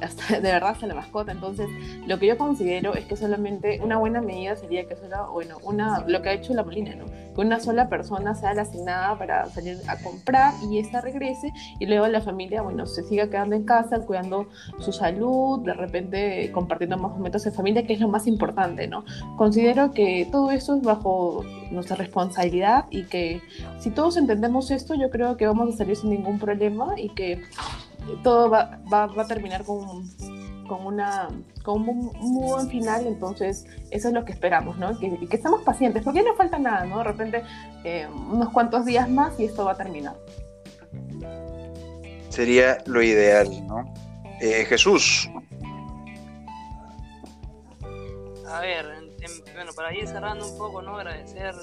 hasta, 0.01 0.35
de 0.41 0.53
verdad 0.53 0.71
hasta 0.71 0.87
la 0.87 0.95
mascota. 0.95 1.33
Entonces, 1.33 1.69
lo 2.07 2.19
que 2.19 2.27
yo 2.27 2.39
considero 2.39 2.95
es 2.95 3.05
que 3.05 3.17
solamente 3.17 3.81
una 3.83 3.97
buena 3.97 4.21
medida 4.21 4.57
sería 4.57 4.87
que 4.87 4.97
solo, 4.97 5.33
bueno, 5.33 5.57
una, 5.63 6.05
lo 6.07 6.23
que 6.23 6.29
ha 6.31 6.33
hecho 6.33 6.55
la 6.55 6.65
Molina, 6.65 6.95
¿no? 6.95 7.07
Que 7.35 7.41
una 7.41 7.61
sola 7.61 7.89
persona 7.89 8.35
sea 8.35 8.55
la 8.55 8.63
asignada 8.63 9.19
para 9.19 9.47
salir 9.47 9.79
a 9.89 9.97
comprar 9.99 10.55
y 10.71 10.79
esta 10.79 11.01
regrese 11.01 11.53
y 11.79 11.87
luego 11.87 12.07
la 12.09 12.21
familia, 12.21 12.63
bueno, 12.63 12.87
se 12.87 13.03
siga 13.03 13.29
quedando 13.29 13.57
en 13.57 13.65
casa, 13.65 14.01
cuidando 14.01 14.49
su 14.79 14.93
salud, 14.93 15.61
de 15.65 15.75
repente 15.75 16.51
compartiendo 16.53 16.97
más 16.97 17.13
momentos 17.13 17.45
en 17.47 17.53
familia, 17.53 17.87
que 17.87 17.95
es 17.95 18.01
lo 18.01 18.09
más 18.09 18.27
importante, 18.27 18.87
¿no? 18.87 19.05
Considero 19.37 19.93
que 19.93 20.29
todo 20.31 20.51
eso 20.51 20.77
es 20.77 20.83
bajo 20.83 21.45
nuestra 21.71 21.97
responsabilidad 21.97 22.87
y 22.91 23.05
que 23.05 23.41
si 23.81 23.91
todos 23.91 24.17
entendemos 24.17 24.71
esto, 24.71 24.95
yo 24.95 25.11
creo 25.11 25.37
que 25.37 25.47
vamos 25.47 25.75
a 25.75 25.77
salir 25.77 25.97
sin 25.97 26.11
ningún 26.11 26.39
problema 26.39 26.95
y 26.97 27.09
que 27.11 27.43
todo 28.23 28.51
va, 28.51 28.79
va, 28.93 29.07
va 29.07 29.23
a 29.23 29.27
terminar 29.27 29.65
con, 29.65 30.09
con, 30.67 30.87
una, 30.87 31.29
con 31.63 31.89
un 31.89 32.13
muy 32.15 32.51
buen 32.51 32.69
final, 32.69 33.07
entonces 33.07 33.67
eso 33.91 34.09
es 34.09 34.15
lo 34.15 34.25
que 34.25 34.33
esperamos, 34.33 34.77
¿no? 34.79 34.99
Que, 34.99 35.27
que 35.27 35.37
estamos 35.37 35.63
pacientes, 35.63 36.03
porque 36.03 36.23
no 36.23 36.35
falta 36.35 36.59
nada, 36.59 36.85
¿no? 36.85 36.99
De 36.99 37.05
repente 37.05 37.43
eh, 37.85 38.07
unos 38.09 38.51
cuantos 38.51 38.85
días 38.85 39.09
más 39.09 39.39
y 39.39 39.45
esto 39.45 39.65
va 39.65 39.73
a 39.73 39.77
terminar. 39.77 40.17
Sería 42.29 42.79
lo 42.87 43.03
ideal, 43.03 43.49
¿no? 43.67 43.85
Eh, 44.41 44.65
Jesús. 44.69 45.31
A 48.49 48.61
ver, 48.61 48.87
bueno, 49.55 49.73
para 49.75 49.95
ir 49.95 50.07
cerrando 50.07 50.47
un 50.51 50.59
poco, 50.59 50.83
¿no? 50.83 50.97
Agradecer 50.97 51.55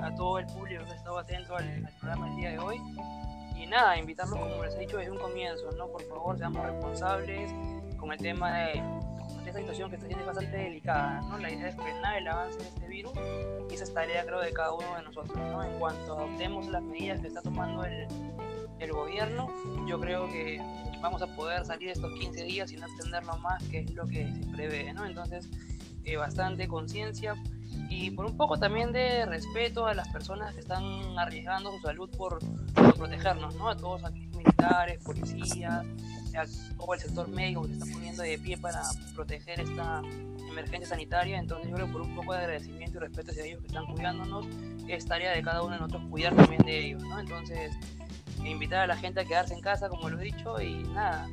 a 0.00 0.14
todo 0.14 0.38
el 0.38 0.46
público 0.46 0.84
que 0.84 0.92
ha 0.92 0.96
estado 0.96 1.18
atento 1.18 1.56
al, 1.56 1.86
al 1.86 1.92
programa 1.98 2.28
el 2.30 2.36
día 2.36 2.50
de 2.50 2.58
hoy 2.58 2.80
nada, 3.68 3.98
invitarlos, 3.98 4.38
como 4.38 4.64
les 4.64 4.74
he 4.74 4.80
dicho 4.80 4.96
desde 4.96 5.10
un 5.10 5.18
comienzo, 5.18 5.70
¿no? 5.72 5.88
Por 5.88 6.02
favor, 6.02 6.38
seamos 6.38 6.64
responsables 6.64 7.50
con 7.98 8.12
el 8.12 8.18
tema 8.18 8.58
de, 8.58 8.72
el 8.72 9.48
esta 9.48 9.60
situación 9.60 9.90
que 9.90 9.98
siendo 9.98 10.26
bastante 10.26 10.56
delicada, 10.56 11.20
¿no? 11.22 11.38
La 11.38 11.50
idea 11.50 11.68
es 11.68 11.76
frenar 11.76 12.16
el 12.18 12.28
avance 12.28 12.58
de 12.58 12.68
este 12.68 12.86
virus 12.88 13.12
y 13.70 13.74
esa 13.74 13.84
es 13.84 13.94
tarea 13.94 14.24
creo 14.24 14.40
de 14.40 14.52
cada 14.52 14.72
uno 14.72 14.96
de 14.96 15.02
nosotros, 15.02 15.36
¿no? 15.36 15.62
En 15.62 15.78
cuanto 15.78 16.18
adoptemos 16.18 16.66
las 16.68 16.82
medidas 16.82 17.20
que 17.20 17.28
está 17.28 17.42
tomando 17.42 17.84
el, 17.84 18.06
el 18.78 18.92
gobierno, 18.92 19.48
yo 19.86 20.00
creo 20.00 20.28
que 20.28 20.60
vamos 21.00 21.22
a 21.22 21.26
poder 21.36 21.64
salir 21.64 21.90
estos 21.90 22.12
15 22.18 22.44
días 22.44 22.70
sin 22.70 22.82
extenderlo 22.82 23.36
más, 23.38 23.62
que 23.68 23.80
es 23.80 23.90
lo 23.92 24.06
que 24.06 24.32
se 24.32 24.46
prevé, 24.52 24.92
¿no? 24.92 25.06
Entonces, 25.06 25.48
eh, 26.04 26.16
bastante 26.16 26.68
conciencia 26.68 27.34
y 27.88 28.10
por 28.10 28.26
un 28.26 28.36
poco 28.36 28.58
también 28.58 28.92
de 28.92 29.26
respeto 29.26 29.86
a 29.86 29.94
las 29.94 30.08
personas 30.08 30.54
que 30.54 30.60
están 30.60 30.84
arriesgando 31.18 31.72
su 31.72 31.80
salud 31.80 32.10
por, 32.16 32.38
protegernos, 32.96 33.54
¿no? 33.56 33.68
A 33.68 33.76
todos 33.76 34.04
aquí 34.04 34.28
militares, 34.28 35.02
policías, 35.04 35.84
a 36.36 36.44
todo 36.76 36.94
el 36.94 37.00
sector 37.00 37.28
médico 37.28 37.62
que 37.62 37.68
se 37.68 37.74
está 37.74 37.92
poniendo 37.92 38.22
de 38.22 38.38
pie 38.38 38.56
para 38.56 38.82
proteger 39.14 39.60
esta 39.60 40.02
emergencia 40.48 40.88
sanitaria. 40.88 41.38
Entonces 41.38 41.68
yo 41.70 41.76
creo 41.76 41.92
por 41.92 42.02
un 42.02 42.14
poco 42.14 42.32
de 42.32 42.40
agradecimiento 42.40 42.98
y 42.98 43.00
respeto 43.00 43.30
hacia 43.30 43.44
ellos 43.44 43.60
que 43.60 43.68
están 43.68 43.86
cuidándonos, 43.86 44.46
es 44.88 45.06
tarea 45.06 45.32
de 45.32 45.42
cada 45.42 45.62
uno 45.62 45.74
de 45.74 45.80
nosotros 45.80 46.02
cuidar 46.10 46.34
también 46.34 46.62
de 46.62 46.86
ellos, 46.86 47.02
¿no? 47.02 47.18
Entonces 47.18 47.76
invitar 48.44 48.80
a 48.80 48.86
la 48.86 48.96
gente 48.96 49.20
a 49.20 49.24
quedarse 49.24 49.54
en 49.54 49.60
casa, 49.60 49.88
como 49.88 50.08
lo 50.08 50.20
he 50.20 50.24
dicho, 50.24 50.60
y 50.60 50.82
nada. 50.84 51.28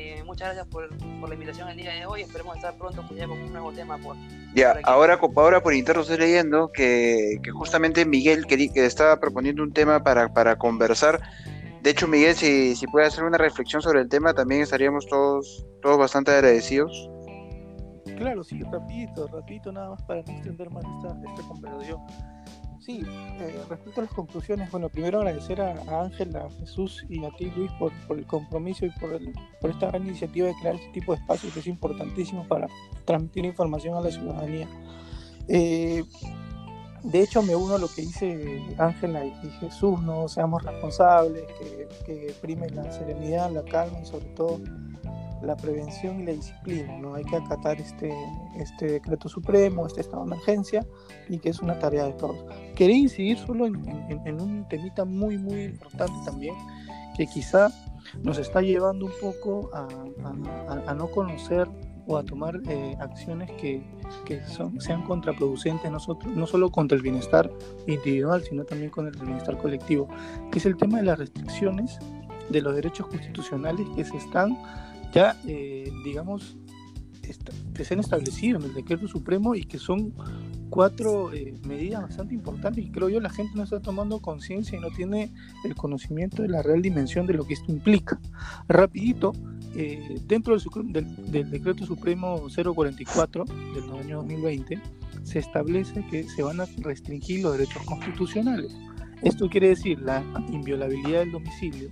Eh, 0.00 0.22
muchas 0.24 0.54
gracias 0.54 0.66
por, 0.68 0.88
por, 1.18 1.28
la 1.28 1.34
invitación 1.34 1.68
el 1.68 1.76
día 1.76 1.92
de 1.92 2.06
hoy. 2.06 2.22
Esperemos 2.22 2.54
estar 2.54 2.72
pronto 2.78 3.04
pues, 3.08 3.20
con 3.26 3.32
un 3.36 3.50
nuevo 3.50 3.72
tema. 3.72 3.98
Por, 3.98 4.14
ya, 4.54 4.74
por 4.74 4.82
ahora, 4.84 5.18
ahora 5.36 5.60
por 5.60 5.74
interno 5.74 6.02
estoy 6.02 6.18
leyendo 6.18 6.70
que, 6.70 7.40
que 7.42 7.50
justamente 7.50 8.04
Miguel 8.04 8.46
que, 8.46 8.72
que 8.72 8.86
estaba 8.86 9.18
proponiendo 9.18 9.60
un 9.60 9.72
tema 9.72 10.04
para, 10.04 10.32
para 10.32 10.56
conversar. 10.56 11.20
De 11.82 11.90
hecho, 11.90 12.06
Miguel, 12.06 12.36
si, 12.36 12.76
si 12.76 12.86
puede 12.86 13.06
hacer 13.06 13.24
una 13.24 13.38
reflexión 13.38 13.82
sobre 13.82 14.00
el 14.00 14.08
tema, 14.08 14.34
también 14.34 14.62
estaríamos 14.62 15.04
todos, 15.08 15.66
todos 15.82 15.98
bastante 15.98 16.30
agradecidos. 16.30 17.10
Claro, 18.16 18.44
sí, 18.44 18.62
rapidito, 18.70 19.26
rapidito 19.26 19.72
nada 19.72 19.90
más 19.90 20.02
para 20.02 20.22
no 20.22 20.32
extender 20.32 20.70
más 20.70 20.84
esta, 20.84 21.16
esta 21.28 21.48
conversación. 21.48 22.00
Sí, 22.80 23.02
eh, 23.06 23.60
respecto 23.68 24.00
a 24.00 24.04
las 24.04 24.12
conclusiones, 24.12 24.70
bueno, 24.70 24.88
primero 24.88 25.18
agradecer 25.18 25.60
a, 25.60 25.72
a 25.88 26.04
Ángel, 26.04 26.34
a 26.36 26.48
Jesús 26.60 27.04
y 27.08 27.24
a 27.24 27.30
ti, 27.30 27.50
Luis, 27.56 27.70
por, 27.72 27.92
por 28.06 28.18
el 28.18 28.26
compromiso 28.26 28.86
y 28.86 28.90
por, 28.90 29.12
el, 29.12 29.32
por 29.60 29.70
esta 29.70 29.88
gran 29.88 30.06
iniciativa 30.06 30.46
de 30.46 30.54
crear 30.60 30.76
este 30.76 30.90
tipo 30.92 31.12
de 31.12 31.20
espacios 31.20 31.52
que 31.52 31.60
es 31.60 31.66
importantísimo 31.66 32.46
para 32.46 32.68
transmitir 33.04 33.44
información 33.44 33.96
a 33.96 34.00
la 34.00 34.10
ciudadanía. 34.10 34.68
Eh, 35.48 36.04
de 37.02 37.22
hecho, 37.22 37.42
me 37.42 37.54
uno 37.54 37.74
a 37.74 37.78
lo 37.78 37.88
que 37.88 38.02
dice 38.02 38.62
Ángela 38.78 39.24
y, 39.24 39.32
Jesús, 39.60 40.00
no 40.02 40.28
seamos 40.28 40.62
responsables, 40.62 41.44
que, 41.58 41.88
que 42.04 42.34
prime 42.40 42.68
la 42.70 42.90
serenidad, 42.92 43.50
la 43.50 43.64
calma 43.64 44.00
y 44.00 44.06
sobre 44.06 44.26
todo 44.26 44.60
la 45.42 45.56
prevención 45.56 46.20
y 46.20 46.24
la 46.24 46.32
disciplina, 46.32 46.98
¿no? 46.98 47.14
Hay 47.14 47.24
que 47.24 47.36
acatar 47.36 47.80
este, 47.80 48.12
este 48.56 48.92
decreto 48.92 49.28
supremo, 49.28 49.86
este 49.86 50.00
estado 50.00 50.24
de 50.24 50.32
emergencia, 50.32 50.86
y 51.28 51.38
que 51.38 51.50
es 51.50 51.60
una 51.60 51.78
tarea 51.78 52.04
de 52.06 52.12
todos. 52.12 52.36
Quería 52.74 52.96
incidir 52.96 53.38
solo 53.38 53.66
en, 53.66 53.76
en, 54.10 54.26
en 54.26 54.40
un 54.40 54.68
temita 54.68 55.04
muy, 55.04 55.38
muy 55.38 55.64
importante 55.64 56.16
también, 56.24 56.54
que 57.16 57.26
quizá 57.26 57.70
nos 58.22 58.38
está 58.38 58.60
llevando 58.62 59.06
un 59.06 59.12
poco 59.20 59.70
a, 59.74 59.86
a, 60.68 60.90
a 60.90 60.94
no 60.94 61.10
conocer 61.10 61.68
o 62.06 62.16
a 62.16 62.24
tomar 62.24 62.58
eh, 62.68 62.96
acciones 63.00 63.50
que, 63.60 63.82
que 64.24 64.42
son, 64.46 64.80
sean 64.80 65.02
contraproducentes 65.02 65.90
nosotros, 65.90 66.34
no 66.34 66.46
solo 66.46 66.70
contra 66.70 66.96
el 66.96 67.02
bienestar 67.02 67.50
individual, 67.86 68.42
sino 68.42 68.64
también 68.64 68.90
con 68.90 69.06
el 69.06 69.12
bienestar 69.12 69.58
colectivo, 69.58 70.08
que 70.50 70.58
es 70.58 70.64
el 70.64 70.76
tema 70.76 70.98
de 70.98 71.04
las 71.04 71.18
restricciones 71.18 71.98
de 72.48 72.62
los 72.62 72.74
derechos 72.74 73.08
constitucionales 73.08 73.86
que 73.94 74.06
se 74.06 74.16
están 74.16 74.56
ya, 75.12 75.36
eh, 75.46 75.90
digamos, 76.04 76.56
que 77.74 77.84
se 77.84 77.94
han 77.94 78.00
establecido 78.00 78.58
en 78.58 78.64
el 78.64 78.74
decreto 78.74 79.06
supremo 79.06 79.54
y 79.54 79.64
que 79.64 79.78
son 79.78 80.14
cuatro 80.70 81.32
eh, 81.32 81.54
medidas 81.66 82.02
bastante 82.02 82.34
importantes 82.34 82.84
y 82.84 82.90
creo 82.90 83.08
yo 83.08 83.20
la 83.20 83.30
gente 83.30 83.52
no 83.54 83.62
está 83.62 83.80
tomando 83.80 84.20
conciencia 84.20 84.78
y 84.78 84.80
no 84.80 84.90
tiene 84.90 85.30
el 85.64 85.74
conocimiento 85.74 86.42
de 86.42 86.48
la 86.48 86.62
real 86.62 86.82
dimensión 86.82 87.26
de 87.26 87.34
lo 87.34 87.46
que 87.46 87.54
esto 87.54 87.72
implica. 87.72 88.20
Rapidito, 88.68 89.32
eh, 89.74 90.20
dentro 90.26 90.56
del, 90.56 90.92
del, 90.92 91.30
del, 91.30 91.50
decreto 91.50 91.86
supremo 91.86 92.48
044 92.48 93.44
del 93.44 93.90
año 93.98 94.16
2020 94.18 94.80
se 95.24 95.38
establece 95.38 96.04
que 96.10 96.24
se 96.24 96.42
van 96.42 96.60
a 96.60 96.66
restringir 96.78 97.42
los 97.42 97.52
derechos 97.52 97.82
constitucionales. 97.84 98.74
Esto 99.22 99.48
quiere 99.48 99.68
decir 99.68 100.00
la 100.00 100.22
inviolabilidad 100.50 101.20
del 101.20 101.32
domicilio, 101.32 101.88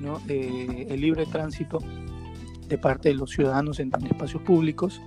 ¿no? 0.00 0.20
eh, 0.28 0.86
el 0.90 1.00
libre 1.00 1.24
tránsito 1.26 1.78
de 2.70 2.78
parte 2.78 3.10
de 3.10 3.16
los 3.16 3.30
ciudadanos 3.30 3.80
en, 3.80 3.90
en 3.94 4.06
espacios 4.06 4.42
públicos, 4.42 5.02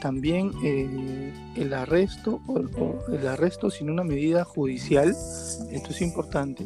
también 0.00 0.50
eh, 0.64 1.32
el 1.56 1.74
arresto 1.74 2.40
o, 2.46 2.54
o, 2.54 3.12
el 3.12 3.26
arresto 3.28 3.70
sin 3.70 3.90
una 3.90 4.02
medida 4.02 4.44
judicial, 4.44 5.10
esto 5.10 5.90
es 5.90 6.02
importante. 6.02 6.64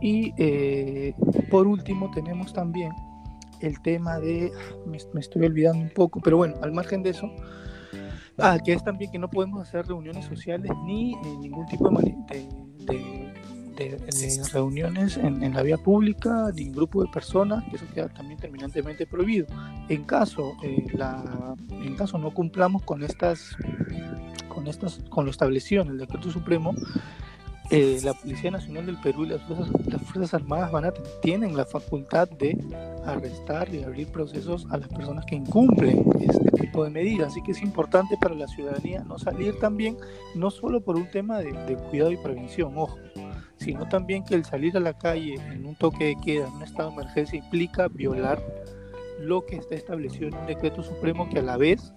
Y 0.00 0.32
eh, 0.38 1.14
por 1.50 1.66
último 1.66 2.10
tenemos 2.12 2.52
también 2.52 2.92
el 3.60 3.80
tema 3.82 4.18
de, 4.18 4.52
me, 4.86 4.98
me, 5.12 5.20
estoy 5.20 5.44
olvidando 5.44 5.82
un 5.82 5.90
poco, 5.90 6.20
pero 6.20 6.36
bueno, 6.36 6.54
al 6.62 6.72
margen 6.72 7.02
de 7.02 7.10
eso, 7.10 7.30
ah, 8.38 8.58
que 8.64 8.74
es 8.74 8.84
también 8.84 9.10
que 9.10 9.18
no 9.18 9.28
podemos 9.28 9.60
hacer 9.60 9.86
reuniones 9.86 10.26
sociales 10.26 10.70
ni 10.84 11.12
eh, 11.12 11.18
ningún 11.40 11.66
tipo 11.66 11.90
de, 11.90 12.14
de, 12.28 12.48
de 12.84 13.34
de, 13.76 13.96
de, 13.96 14.42
reuniones 14.52 15.16
en, 15.16 15.42
en, 15.42 15.54
la 15.54 15.62
vía 15.62 15.76
pública, 15.78 16.50
ni 16.54 16.62
en 16.62 16.72
grupo 16.72 17.02
de 17.02 17.10
personas, 17.10 17.64
que 17.64 17.76
eso 17.76 17.86
queda 17.94 18.08
también 18.08 18.40
terminantemente 18.40 19.06
prohibido. 19.06 19.46
En 19.88 20.04
caso, 20.04 20.54
eh, 20.62 20.86
la, 20.92 21.54
en 21.70 21.94
caso 21.94 22.18
no 22.18 22.32
cumplamos 22.32 22.82
con 22.82 23.02
estas, 23.02 23.56
con 24.48 24.66
estas, 24.66 25.00
con 25.08 25.24
lo 25.24 25.30
establecido 25.30 25.82
en 25.82 25.88
el 25.88 25.98
decreto 25.98 26.30
supremo, 26.30 26.74
eh, 27.70 27.98
la 28.04 28.14
Policía 28.14 28.52
Nacional 28.52 28.86
del 28.86 28.96
Perú 29.00 29.24
y 29.24 29.28
las 29.30 29.42
Fuerzas, 29.42 29.68
las 29.86 30.00
Fuerzas 30.02 30.34
Armadas 30.34 30.70
van 30.70 30.84
a, 30.84 30.92
tienen 31.20 31.56
la 31.56 31.64
facultad 31.64 32.28
de 32.28 32.56
arrestar 33.04 33.74
y 33.74 33.82
abrir 33.82 34.06
procesos 34.06 34.66
a 34.70 34.78
las 34.78 34.88
personas 34.88 35.24
que 35.26 35.34
incumplen 35.34 36.04
este 36.20 36.50
tipo 36.52 36.84
de 36.84 36.90
medidas. 36.90 37.32
Así 37.32 37.42
que 37.42 37.52
es 37.52 37.62
importante 37.62 38.16
para 38.20 38.36
la 38.36 38.46
ciudadanía 38.46 39.02
no 39.02 39.18
salir 39.18 39.58
también, 39.58 39.96
no 40.36 40.50
solo 40.50 40.80
por 40.80 40.94
un 40.94 41.10
tema 41.10 41.38
de, 41.38 41.52
de 41.52 41.76
cuidado 41.76 42.12
y 42.12 42.16
prevención, 42.16 42.72
ojo, 42.76 42.96
sino 43.58 43.88
también 43.88 44.24
que 44.24 44.34
el 44.34 44.44
salir 44.44 44.76
a 44.76 44.80
la 44.80 44.96
calle 44.96 45.34
en 45.34 45.66
un 45.66 45.74
toque 45.74 46.04
de 46.06 46.16
queda, 46.16 46.46
en 46.46 46.54
un 46.54 46.62
estado 46.62 46.90
de 46.90 46.96
emergencia, 46.96 47.38
implica 47.38 47.88
violar 47.88 48.42
lo 49.20 49.44
que 49.46 49.56
está 49.56 49.74
establecido 49.74 50.28
en 50.28 50.34
un 50.34 50.46
decreto 50.46 50.82
supremo 50.82 51.28
que 51.28 51.38
a 51.38 51.42
la 51.42 51.56
vez, 51.56 51.92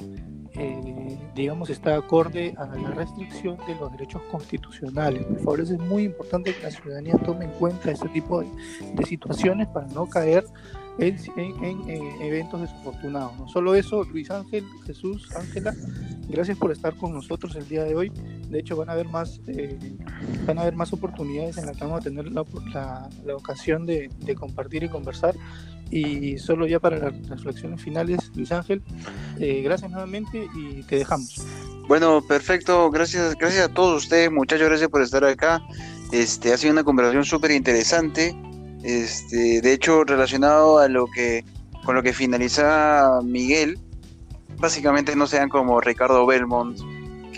eh, 0.54 1.18
digamos, 1.36 1.70
está 1.70 1.96
acorde 1.96 2.54
a 2.58 2.66
la 2.66 2.92
restricción 2.92 3.58
de 3.68 3.76
los 3.76 3.92
derechos 3.92 4.22
constitucionales. 4.32 5.26
Por 5.26 5.38
favor, 5.38 5.62
es 5.62 5.72
muy 5.72 6.04
importante 6.04 6.56
que 6.56 6.64
la 6.64 6.72
ciudadanía 6.72 7.18
tome 7.18 7.46
en 7.46 7.52
cuenta 7.52 7.92
este 7.92 8.10
tipo 8.10 8.42
de, 8.42 8.48
situaciones 9.06 9.68
para 9.68 9.88
no 9.88 10.08
caer 10.08 10.46
en 10.98 11.16
eh, 11.90 12.16
eventos 12.22 12.62
desafortunados. 12.62 13.38
No 13.38 13.48
solo 13.48 13.76
eso, 13.76 14.04
Luis 14.04 14.30
Ángel, 14.32 14.66
Jesús, 14.86 15.30
Ángela, 15.36 15.74
gracias 16.28 16.58
por 16.58 16.72
estar 16.72 16.96
con 16.96 17.14
nosotros 17.14 17.56
el 17.56 17.68
día 17.68 17.84
de 17.84 17.96
hoy. 17.96 18.12
De 18.50 18.60
hecho, 18.60 18.76
van 18.76 18.90
a 18.90 18.94
haber 18.94 19.08
más, 19.08 19.40
eh, 19.48 19.78
van 20.46 20.58
a 20.58 20.62
haber 20.62 20.76
más 20.76 20.92
oportunidades 20.92 21.58
en 21.58 21.68
las 21.68 21.78
que 21.78 21.84
vamos 21.84 22.02
a 22.02 22.04
tener 22.04 22.32
la, 22.32 22.46
la, 23.26 23.36
ocasión 23.36 23.86
de, 23.86 24.10
de, 24.20 24.36
compartir 24.36 24.84
y 24.84 24.90
conversar. 24.90 25.36
Y 25.92 26.38
solo 26.38 26.68
ya 26.68 26.80
para 26.80 26.98
las 26.98 27.30
reflexiones 27.30 27.82
finales, 27.82 28.32
Luis 28.36 28.52
Ángel, 28.52 28.84
eh, 29.40 29.62
gracias 29.64 29.90
nuevamente 29.90 30.48
y 30.56 30.84
te 30.84 30.98
dejamos. 30.98 31.44
Bueno, 31.88 32.22
perfecto. 32.22 32.92
Gracias, 32.92 33.36
gracias 33.36 33.66
a 33.66 33.74
todos 33.74 34.04
ustedes, 34.04 34.32
muchachos. 34.32 34.68
Gracias 34.68 34.90
por 34.90 35.02
estar 35.02 35.24
acá. 35.24 35.62
Este 36.12 36.54
ha 36.54 36.58
sido 36.58 36.74
una 36.74 36.84
conversación 36.84 37.26
súper 37.26 37.52
interesante. 37.52 38.36
Este, 38.84 39.62
de 39.62 39.74
hecho, 39.74 40.04
relacionado 40.04 40.78
a 40.78 40.88
lo 40.88 41.08
que 41.08 41.44
con 41.84 41.96
lo 41.96 42.04
que 42.04 42.14
finaliza 42.14 43.20
Miguel, 43.24 43.80
básicamente 44.58 45.16
no 45.16 45.26
sean 45.26 45.50
como 45.50 45.82
Ricardo 45.82 46.26
Belmont, 46.26 46.78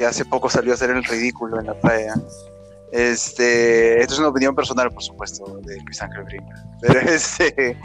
que 0.01 0.07
hace 0.07 0.25
poco 0.25 0.49
salió 0.49 0.71
a 0.71 0.73
hacer 0.73 0.89
el 0.89 1.03
ridículo 1.03 1.59
en 1.59 1.67
la 1.67 1.75
playa. 1.75 2.15
Este, 2.91 4.01
esto 4.01 4.15
es 4.15 4.19
una 4.19 4.29
opinión 4.29 4.55
personal, 4.55 4.89
por 4.89 5.03
supuesto, 5.03 5.59
de 5.61 5.79
Luis 5.79 6.01
Ángel 6.01 6.23
Brinca. 6.23 6.65
Pero, 6.81 6.99
este, 7.07 7.77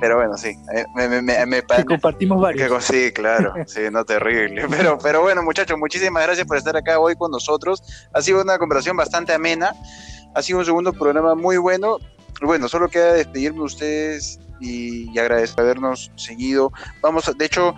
pero 0.00 0.16
bueno, 0.16 0.36
sí. 0.36 0.48
eh, 0.74 0.84
Me, 0.96 1.06
me, 1.06 1.22
me, 1.22 1.46
me 1.46 1.62
que 1.62 1.84
compartimos 1.84 2.40
varios. 2.40 2.86
Que, 2.86 2.92
sí, 2.92 3.12
claro. 3.12 3.54
Sí, 3.68 3.82
no 3.92 4.04
terrible. 4.04 4.66
Pero, 4.68 4.98
pero 4.98 5.22
bueno, 5.22 5.44
muchachos, 5.44 5.78
muchísimas 5.78 6.24
gracias 6.24 6.44
por 6.44 6.56
estar 6.56 6.76
acá 6.76 6.98
hoy 6.98 7.14
con 7.14 7.30
nosotros. 7.30 7.84
Ha 8.14 8.20
sido 8.20 8.42
una 8.42 8.58
conversación 8.58 8.96
bastante 8.96 9.32
amena. 9.32 9.72
Ha 10.34 10.42
sido 10.42 10.58
un 10.58 10.64
segundo 10.64 10.92
programa 10.92 11.36
muy 11.36 11.56
bueno. 11.56 11.98
Bueno, 12.42 12.66
solo 12.66 12.88
queda 12.88 13.12
despedirme 13.12 13.60
de 13.60 13.64
ustedes 13.64 14.40
y, 14.58 15.08
y 15.14 15.18
agradecer 15.20 15.60
habernos 15.60 16.10
seguido. 16.16 16.72
Vamos, 17.00 17.32
de 17.38 17.44
hecho, 17.44 17.76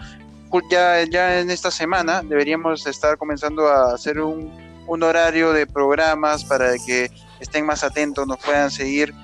ya, 0.71 1.03
ya 1.05 1.41
en 1.41 1.51
esta 1.51 1.71
semana 1.71 2.23
deberíamos 2.23 2.87
estar 2.87 3.17
comenzando 3.17 3.69
a 3.69 3.95
hacer 3.95 4.21
un, 4.21 4.53
un 4.87 5.03
horario 5.03 5.53
de 5.53 5.67
programas 5.67 6.45
para 6.45 6.75
que 6.85 7.11
estén 7.41 7.67
más 7.67 7.83
atentos, 7.85 8.27
nos 8.27 8.39
puedan 8.39 8.71
seguir 8.71 9.15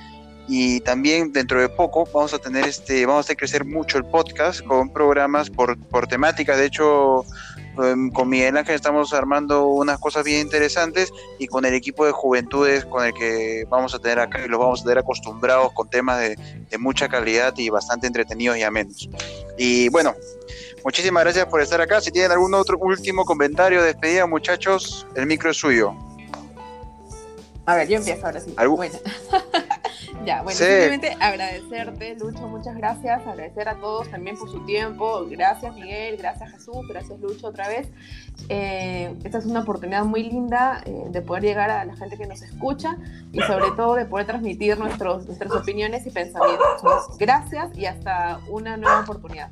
y 0.49 0.81
también 0.81 1.31
dentro 1.33 1.61
de 1.61 1.68
poco 1.68 2.09
vamos 2.12 2.33
a 2.33 2.39
tener 2.39 2.66
este, 2.66 3.05
vamos 3.05 3.29
a 3.29 3.35
crecer 3.35 3.66
mucho 3.66 3.99
el 3.99 4.05
podcast 4.07 4.62
con 4.62 4.91
programas 4.91 5.51
por, 5.51 5.79
por 5.89 6.07
temática. 6.07 6.57
De 6.57 6.64
hecho, 6.64 7.24
con 8.12 8.29
Miguel 8.29 8.57
Ángel 8.57 8.74
estamos 8.74 9.12
armando 9.12 9.66
unas 9.68 9.99
cosas 9.99 10.24
bien 10.24 10.41
interesantes 10.41 11.12
y 11.39 11.47
con 11.47 11.64
el 11.64 11.74
equipo 11.74 12.05
de 12.05 12.12
juventudes 12.12 12.85
con 12.85 13.05
el 13.05 13.14
que 13.14 13.64
vamos 13.68 13.95
a 13.95 13.99
tener 13.99 14.18
acá 14.18 14.45
y 14.45 14.49
los 14.49 14.59
vamos 14.59 14.81
a 14.81 14.85
tener 14.85 14.99
acostumbrados 14.99 15.72
con 15.72 15.89
temas 15.89 16.18
de, 16.20 16.37
de 16.70 16.79
mucha 16.79 17.09
calidad 17.09 17.55
y 17.57 17.68
bastante 17.70 18.07
entretenidos 18.07 18.57
y 18.59 18.62
amenos. 18.62 19.09
Y 19.57 19.89
bueno, 19.91 20.14
muchísimas 20.85 21.22
gracias 21.24 21.47
por 21.47 21.61
estar 21.61 21.81
acá. 21.81 22.01
Si 22.01 22.11
tienen 22.11 22.33
algún 22.33 22.53
otro 22.55 22.76
último 22.79 23.24
comentario, 23.24 23.83
despedida, 23.83 24.26
muchachos, 24.26 25.07
el 25.14 25.26
micro 25.26 25.51
es 25.51 25.57
suyo. 25.57 25.95
A 27.66 27.74
ver, 27.76 27.87
yo 27.89 27.97
empiezo 27.99 28.24
ahora 28.26 28.41
sí. 28.41 28.53
¿Algún- 28.57 28.76
Bueno. 28.79 28.99
ya, 30.24 30.42
bueno, 30.42 30.59
Sí. 30.59 30.64
simplemente 30.64 31.16
agradecerte, 31.20 32.16
Lucho, 32.16 32.46
muchas 32.49 32.76
gracias. 32.76 33.26
Agradecer 33.26 33.68
a 33.68 33.74
todos 33.76 34.09
también 34.11 34.36
por 34.36 34.51
su 34.51 34.64
tiempo. 34.64 35.26
Gracias, 35.30 35.74
Miguel. 35.74 36.16
Gracias, 36.16 36.51
Jesús. 36.53 36.86
Gracias, 36.88 37.18
Lucho, 37.20 37.49
otra 37.49 37.68
vez. 37.68 37.88
Eh, 38.49 39.14
esta 39.24 39.38
es 39.38 39.46
una 39.46 39.61
oportunidad 39.61 40.05
muy 40.05 40.22
linda 40.24 40.80
eh, 40.86 41.05
de 41.09 41.22
poder 41.22 41.42
llegar 41.42 41.70
a 41.70 41.84
la 41.84 41.96
gente 41.96 42.16
que 42.16 42.26
nos 42.26 42.42
escucha 42.42 42.96
y 43.32 43.40
sobre 43.42 43.70
todo 43.76 43.94
de 43.94 44.05
poder 44.07 44.26
transmitir 44.26 44.78
nuestros, 44.78 45.26
nuestras 45.26 45.51
opiniones 45.53 46.07
y 46.07 46.11
pensamientos. 46.11 46.82
¿no? 46.82 46.90
Gracias 47.18 47.76
y 47.76 47.86
hasta 47.86 48.40
una 48.49 48.76
nueva 48.76 49.01
oportunidad. 49.01 49.49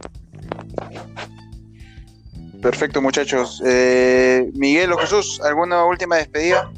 Perfecto, 2.62 3.02
muchachos. 3.02 3.62
Eh, 3.64 4.50
Miguel 4.54 4.92
o 4.92 4.98
Jesús, 4.98 5.40
¿alguna 5.44 5.84
última 5.84 6.16
despedida? 6.16 6.70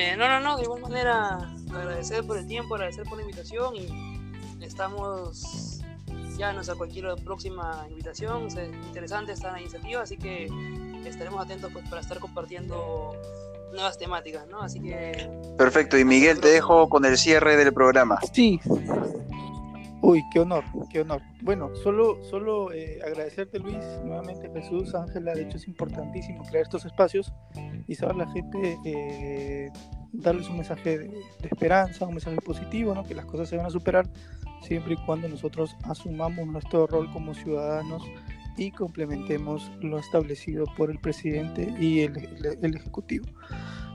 Eh, 0.00 0.16
no, 0.16 0.28
no, 0.28 0.40
no, 0.40 0.56
de 0.56 0.62
igual 0.62 0.80
manera 0.80 1.52
agradecer 1.74 2.24
por 2.24 2.38
el 2.38 2.46
tiempo, 2.46 2.74
agradecer 2.74 3.04
por 3.04 3.18
la 3.18 3.22
invitación 3.22 3.76
y 3.76 4.64
estamos 4.64 5.82
ya 6.38 6.58
a 6.58 6.74
cualquier 6.74 7.14
próxima 7.22 7.84
invitación. 7.90 8.50
Sea, 8.50 8.64
interesante 8.64 9.32
esta 9.32 9.60
iniciativa, 9.60 10.00
así 10.00 10.16
que 10.16 10.48
estaremos 11.04 11.44
atentos 11.44 11.70
pues, 11.70 11.86
para 11.90 12.00
estar 12.00 12.18
compartiendo 12.18 13.12
nuevas 13.74 13.98
temáticas, 13.98 14.48
¿no? 14.48 14.62
Así 14.62 14.80
que 14.80 15.28
Perfecto, 15.58 15.98
y 15.98 16.06
Miguel, 16.06 16.40
te 16.40 16.48
dejo 16.48 16.88
con 16.88 17.04
el 17.04 17.18
cierre 17.18 17.58
del 17.58 17.74
programa. 17.74 18.18
Sí. 18.32 18.58
Uy, 20.02 20.22
qué 20.32 20.40
honor, 20.40 20.64
qué 20.90 21.02
honor. 21.02 21.20
Bueno, 21.42 21.74
solo, 21.76 22.22
solo 22.24 22.72
eh, 22.72 23.00
agradecerte 23.04 23.58
Luis, 23.58 23.76
nuevamente 24.04 24.50
Jesús, 24.50 24.94
Ángela, 24.94 25.34
de 25.34 25.42
hecho 25.42 25.58
es 25.58 25.68
importantísimo 25.68 26.42
crear 26.44 26.62
estos 26.62 26.86
espacios 26.86 27.32
y 27.86 27.94
saber 27.94 28.16
la 28.16 28.30
gente, 28.30 28.78
eh, 28.84 29.70
darles 30.12 30.48
un 30.48 30.56
mensaje 30.56 30.98
de, 30.98 31.20
esperanza, 31.42 32.06
un 32.06 32.14
mensaje 32.14 32.38
positivo, 32.38 32.94
¿no? 32.94 33.04
que 33.04 33.14
las 33.14 33.26
cosas 33.26 33.48
se 33.48 33.56
van 33.56 33.66
a 33.66 33.70
superar 33.70 34.08
siempre 34.62 34.94
y 34.94 35.04
cuando 35.04 35.28
nosotros 35.28 35.76
asumamos 35.84 36.46
nuestro 36.46 36.86
rol 36.86 37.10
como 37.12 37.34
ciudadanos 37.34 38.02
y 38.56 38.70
complementemos 38.70 39.70
lo 39.80 39.98
establecido 39.98 40.64
por 40.76 40.90
el 40.90 40.98
presidente 40.98 41.74
y 41.78 42.00
el 42.00 42.74
ejecutivo. 42.74 43.26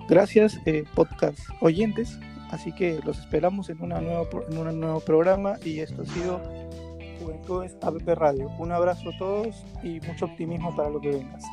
Gracias, 0.07 0.59
eh, 0.67 0.83
podcast 0.93 1.39
oyentes. 1.61 2.19
Así 2.55 2.71
que 2.71 3.01
los 3.03 3.19
esperamos 3.19 3.69
en, 3.69 3.81
una 3.81 3.99
nueva, 3.99 4.23
en 4.49 4.57
un 4.57 4.79
nuevo 4.79 5.01
programa 5.01 5.55
y 5.65 5.81
esto 5.81 6.03
ha 6.03 6.05
sido 6.05 6.41
Juventudes 7.19 7.75
APP 7.81 8.07
Radio. 8.15 8.49
Un 8.57 8.71
abrazo 8.71 9.09
a 9.09 9.17
todos 9.17 9.65
y 9.83 9.99
mucho 9.99 10.23
optimismo 10.23 10.73
para 10.73 10.89
lo 10.89 11.01
que 11.01 11.09
vengas. 11.09 11.43